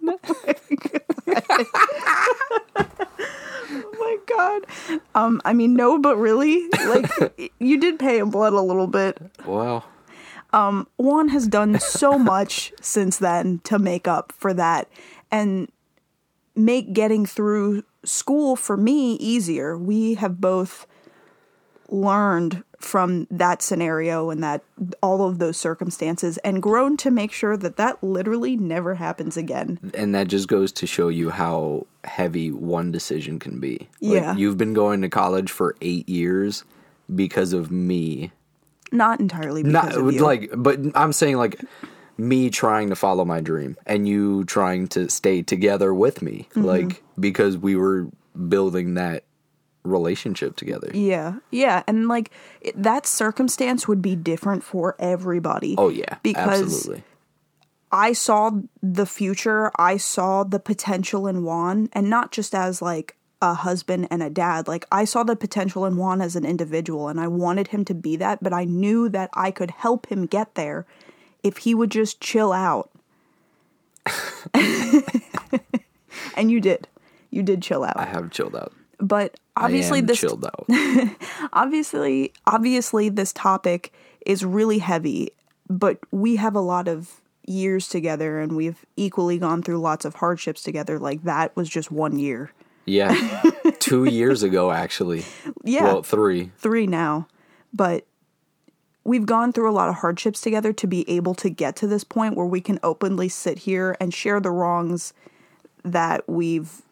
Oh 3.72 3.92
my 3.98 4.16
god. 4.26 4.98
Um 5.14 5.40
I 5.44 5.52
mean 5.52 5.74
no 5.74 5.98
but 5.98 6.16
really 6.16 6.68
like 6.86 7.52
you 7.58 7.78
did 7.78 7.98
pay 7.98 8.18
in 8.18 8.30
blood 8.30 8.52
a 8.52 8.60
little 8.60 8.86
bit. 8.88 9.18
Well, 9.46 9.84
Um 10.52 10.88
Juan 10.96 11.28
has 11.28 11.46
done 11.46 11.78
so 11.78 12.18
much 12.18 12.72
since 12.80 13.18
then 13.18 13.60
to 13.64 13.78
make 13.78 14.08
up 14.08 14.32
for 14.32 14.52
that 14.54 14.88
and 15.30 15.70
make 16.56 16.92
getting 16.92 17.26
through 17.26 17.84
school 18.04 18.56
for 18.56 18.76
me 18.76 19.14
easier. 19.14 19.76
We 19.76 20.14
have 20.14 20.40
both 20.40 20.86
learned 21.88 22.62
from 22.78 23.26
that 23.30 23.60
scenario 23.60 24.30
and 24.30 24.42
that 24.42 24.62
all 25.02 25.26
of 25.28 25.38
those 25.38 25.56
circumstances 25.56 26.38
and 26.38 26.62
grown 26.62 26.96
to 26.96 27.10
make 27.10 27.32
sure 27.32 27.56
that 27.56 27.76
that 27.76 28.02
literally 28.02 28.56
never 28.56 28.94
happens 28.94 29.36
again. 29.36 29.78
and 29.94 30.14
that 30.14 30.28
just 30.28 30.48
goes 30.48 30.72
to 30.72 30.86
show 30.86 31.08
you 31.08 31.30
how 31.30 31.86
heavy 32.04 32.50
one 32.50 32.90
decision 32.90 33.38
can 33.38 33.60
be. 33.60 33.88
Yeah. 34.00 34.34
You've 34.36 34.56
been 34.56 34.72
going 34.72 35.02
to 35.02 35.08
college 35.08 35.50
for 35.50 35.76
eight 35.82 36.08
years 36.08 36.64
because 37.14 37.52
of 37.52 37.70
me. 37.70 38.32
Not 38.92 39.20
entirely 39.20 39.62
because 39.62 39.96
Not 39.96 39.96
of 39.96 40.14
you. 40.14 40.22
like, 40.22 40.50
but 40.56 40.78
I'm 40.94 41.12
saying 41.12 41.36
like 41.36 41.60
me 42.20 42.50
trying 42.50 42.88
to 42.90 42.96
follow 42.96 43.24
my 43.24 43.40
dream 43.40 43.76
and 43.86 44.06
you 44.06 44.44
trying 44.44 44.88
to 44.88 45.08
stay 45.08 45.42
together 45.42 45.92
with 45.94 46.22
me, 46.22 46.48
Mm-hmm. 46.50 46.64
like 46.64 47.02
because 47.18 47.56
we 47.56 47.76
were 47.76 48.08
building 48.48 48.94
that 48.94 49.24
relationship 49.82 50.56
together. 50.56 50.90
Yeah, 50.92 51.36
yeah, 51.50 51.82
and 51.86 52.08
like 52.08 52.30
it, 52.60 52.80
that 52.80 53.06
circumstance 53.06 53.88
would 53.88 54.02
be 54.02 54.16
different 54.16 54.62
for 54.62 54.96
everybody. 54.98 55.74
Oh 55.78 55.88
yeah, 55.88 56.18
because 56.22 56.62
absolutely. 56.62 57.04
I 57.92 58.12
saw 58.12 58.52
the 58.82 59.06
future, 59.06 59.72
I 59.76 59.96
saw 59.96 60.44
the 60.44 60.60
potential 60.60 61.26
in 61.26 61.42
Juan, 61.42 61.88
and 61.92 62.08
not 62.08 62.30
just 62.30 62.54
as 62.54 62.80
like 62.80 63.16
a 63.42 63.54
husband 63.54 64.06
and 64.10 64.22
a 64.22 64.30
dad. 64.30 64.68
Like 64.68 64.84
I 64.92 65.04
saw 65.04 65.22
the 65.22 65.34
potential 65.36 65.86
in 65.86 65.96
Juan 65.96 66.20
as 66.20 66.36
an 66.36 66.44
individual 66.44 67.08
and 67.08 67.18
I 67.18 67.26
wanted 67.26 67.68
him 67.68 67.84
to 67.86 67.94
be 67.94 68.16
that, 68.16 68.42
but 68.42 68.52
I 68.52 68.64
knew 68.64 69.08
that 69.08 69.30
I 69.32 69.50
could 69.50 69.70
help 69.70 70.06
him 70.06 70.26
get 70.26 70.54
there 70.56 70.86
if 71.42 71.58
he 71.58 71.74
would 71.74 71.90
just 71.90 72.20
chill 72.20 72.52
out. 72.52 72.90
and 76.34 76.50
you 76.50 76.60
did. 76.60 76.88
You 77.30 77.42
did 77.42 77.62
chill 77.62 77.84
out. 77.84 77.96
I 77.96 78.06
have 78.06 78.30
chilled 78.30 78.56
out. 78.56 78.72
But 78.98 79.38
obviously 79.56 80.00
this 80.00 80.20
chilled 80.20 80.44
out. 80.44 80.66
obviously 81.52 82.32
obviously 82.46 83.08
this 83.08 83.32
topic 83.32 83.92
is 84.26 84.44
really 84.44 84.78
heavy, 84.78 85.30
but 85.68 85.98
we 86.10 86.36
have 86.36 86.54
a 86.54 86.60
lot 86.60 86.88
of 86.88 87.20
years 87.46 87.88
together 87.88 88.40
and 88.40 88.56
we've 88.56 88.84
equally 88.96 89.38
gone 89.38 89.62
through 89.62 89.78
lots 89.78 90.04
of 90.04 90.16
hardships 90.16 90.62
together. 90.62 90.98
Like 90.98 91.22
that 91.22 91.54
was 91.56 91.68
just 91.68 91.90
one 91.90 92.18
year. 92.18 92.50
yeah, 92.84 93.42
two 93.78 94.04
years 94.04 94.42
ago 94.42 94.70
actually. 94.70 95.24
Yeah. 95.64 95.84
Well, 95.84 96.02
three. 96.02 96.52
three 96.58 96.86
now, 96.86 97.26
but 97.72 98.06
we've 99.04 99.26
gone 99.26 99.52
through 99.52 99.70
a 99.70 99.72
lot 99.72 99.88
of 99.88 99.96
hardships 99.96 100.40
together 100.40 100.72
to 100.74 100.86
be 100.86 101.08
able 101.08 101.34
to 101.34 101.48
get 101.50 101.76
to 101.76 101.86
this 101.86 102.04
point 102.04 102.36
where 102.36 102.46
we 102.46 102.60
can 102.60 102.78
openly 102.82 103.28
sit 103.28 103.58
here 103.60 103.96
and 104.00 104.12
share 104.12 104.40
the 104.40 104.50
wrongs 104.50 105.12
that 105.84 106.28
we've 106.28 106.82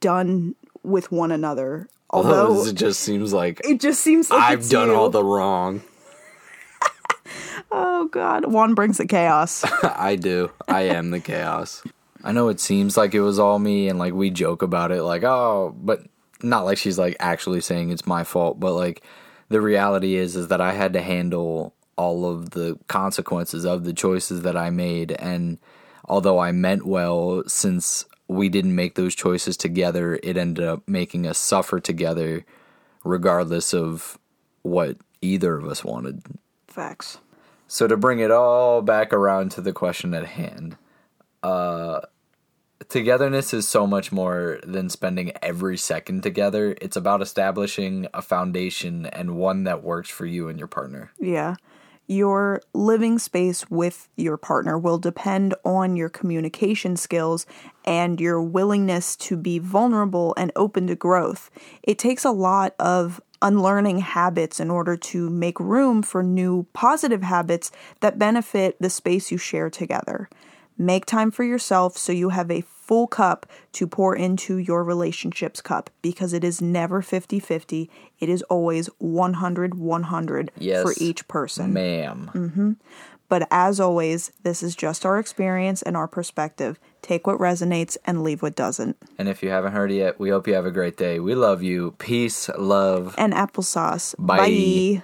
done 0.00 0.54
with 0.82 1.10
one 1.12 1.32
another. 1.32 1.88
Oh, 2.08 2.18
Although 2.18 2.46
Although 2.58 2.66
it 2.70 2.76
just 2.76 3.00
seems 3.00 3.32
like 3.32 3.60
it 3.64 3.80
just 3.80 4.00
seems 4.00 4.30
like 4.30 4.40
I've 4.40 4.68
done 4.68 4.88
you. 4.88 4.94
all 4.94 5.10
the 5.10 5.24
wrong. 5.24 5.82
Oh 7.72 8.06
God, 8.06 8.46
Juan 8.46 8.74
brings 8.74 8.98
the 8.98 9.06
chaos. 9.06 9.64
I 9.82 10.14
do. 10.14 10.52
I 10.68 10.82
am 10.82 11.10
the 11.10 11.18
chaos. 11.18 11.82
I 12.22 12.30
know 12.30 12.48
it 12.48 12.60
seems 12.60 12.96
like 12.96 13.12
it 13.12 13.20
was 13.20 13.40
all 13.40 13.58
me 13.58 13.88
and 13.88 13.98
like 13.98 14.14
we 14.14 14.30
joke 14.30 14.62
about 14.62 14.92
it 14.92 15.02
like, 15.02 15.24
"Oh, 15.24 15.74
but 15.82 16.02
not 16.42 16.64
like 16.64 16.78
she's 16.78 16.96
like 16.96 17.16
actually 17.18 17.60
saying 17.60 17.90
it's 17.90 18.06
my 18.06 18.22
fault, 18.22 18.60
but 18.60 18.72
like 18.74 19.02
the 19.48 19.60
reality 19.60 20.16
is 20.16 20.36
is 20.36 20.48
that 20.48 20.60
I 20.60 20.72
had 20.72 20.92
to 20.94 21.00
handle 21.00 21.74
all 21.96 22.26
of 22.30 22.50
the 22.50 22.78
consequences 22.88 23.64
of 23.64 23.84
the 23.84 23.92
choices 23.92 24.42
that 24.42 24.56
I 24.56 24.70
made 24.70 25.12
and 25.12 25.58
although 26.04 26.38
I 26.38 26.52
meant 26.52 26.86
well 26.86 27.42
since 27.46 28.04
we 28.28 28.48
didn't 28.48 28.74
make 28.74 28.94
those 28.94 29.14
choices 29.14 29.56
together, 29.56 30.18
it 30.22 30.36
ended 30.36 30.64
up 30.64 30.82
making 30.86 31.26
us 31.26 31.38
suffer 31.38 31.80
together 31.80 32.44
regardless 33.04 33.72
of 33.72 34.18
what 34.62 34.96
either 35.22 35.56
of 35.56 35.66
us 35.66 35.84
wanted. 35.84 36.22
Facts. 36.66 37.18
So 37.68 37.86
to 37.86 37.96
bring 37.96 38.18
it 38.18 38.30
all 38.30 38.82
back 38.82 39.12
around 39.12 39.50
to 39.52 39.60
the 39.60 39.72
question 39.72 40.14
at 40.14 40.26
hand, 40.26 40.76
uh, 41.42 42.00
togetherness 42.88 43.52
is 43.54 43.68
so 43.68 43.86
much 43.86 44.12
more 44.12 44.60
than 44.64 44.88
spending 44.88 45.32
every 45.42 45.76
second 45.76 46.22
together. 46.22 46.76
It's 46.80 46.96
about 46.96 47.22
establishing 47.22 48.06
a 48.14 48.22
foundation 48.22 49.06
and 49.06 49.36
one 49.36 49.64
that 49.64 49.82
works 49.82 50.10
for 50.10 50.26
you 50.26 50.48
and 50.48 50.58
your 50.58 50.68
partner. 50.68 51.12
Yeah. 51.18 51.56
Your 52.08 52.62
living 52.72 53.18
space 53.18 53.68
with 53.68 54.08
your 54.16 54.36
partner 54.36 54.78
will 54.78 54.98
depend 54.98 55.54
on 55.64 55.96
your 55.96 56.08
communication 56.08 56.96
skills 56.96 57.46
and 57.84 58.20
your 58.20 58.40
willingness 58.40 59.16
to 59.16 59.36
be 59.36 59.58
vulnerable 59.58 60.32
and 60.36 60.52
open 60.54 60.86
to 60.86 60.94
growth. 60.94 61.50
It 61.82 61.98
takes 61.98 62.24
a 62.24 62.30
lot 62.30 62.76
of 62.78 63.20
unlearning 63.42 63.98
habits 63.98 64.60
in 64.60 64.70
order 64.70 64.96
to 64.96 65.28
make 65.30 65.58
room 65.58 66.02
for 66.02 66.22
new 66.22 66.66
positive 66.72 67.22
habits 67.22 67.72
that 68.00 68.18
benefit 68.18 68.76
the 68.80 68.90
space 68.90 69.32
you 69.32 69.38
share 69.38 69.68
together. 69.68 70.28
Make 70.78 71.06
time 71.06 71.30
for 71.30 71.44
yourself 71.44 71.96
so 71.96 72.12
you 72.12 72.30
have 72.30 72.50
a 72.50 72.60
full 72.60 73.06
cup 73.06 73.46
to 73.72 73.86
pour 73.86 74.14
into 74.14 74.58
your 74.58 74.84
relationship's 74.84 75.60
cup 75.60 75.90
because 76.02 76.32
it 76.32 76.44
is 76.44 76.62
never 76.62 77.02
50 77.02 77.40
50. 77.40 77.90
It 78.20 78.28
is 78.28 78.42
always 78.42 78.88
100 78.98 79.74
100 79.74 80.50
for 80.56 80.94
each 80.98 81.26
person. 81.28 81.72
Ma'am. 81.72 82.30
Mm-hmm. 82.34 82.72
But 83.28 83.48
as 83.50 83.80
always, 83.80 84.30
this 84.42 84.62
is 84.62 84.76
just 84.76 85.04
our 85.04 85.18
experience 85.18 85.82
and 85.82 85.96
our 85.96 86.06
perspective. 86.06 86.78
Take 87.02 87.26
what 87.26 87.38
resonates 87.38 87.96
and 88.04 88.22
leave 88.22 88.42
what 88.42 88.54
doesn't. 88.54 88.96
And 89.18 89.28
if 89.28 89.42
you 89.42 89.48
haven't 89.50 89.72
heard 89.72 89.90
it 89.90 89.96
yet, 89.96 90.20
we 90.20 90.30
hope 90.30 90.46
you 90.46 90.54
have 90.54 90.66
a 90.66 90.70
great 90.70 90.96
day. 90.96 91.18
We 91.18 91.34
love 91.34 91.62
you. 91.62 91.92
Peace, 91.98 92.48
love. 92.56 93.14
And 93.18 93.32
applesauce. 93.32 94.14
Bye. 94.18 94.36
Bye. 94.36 95.02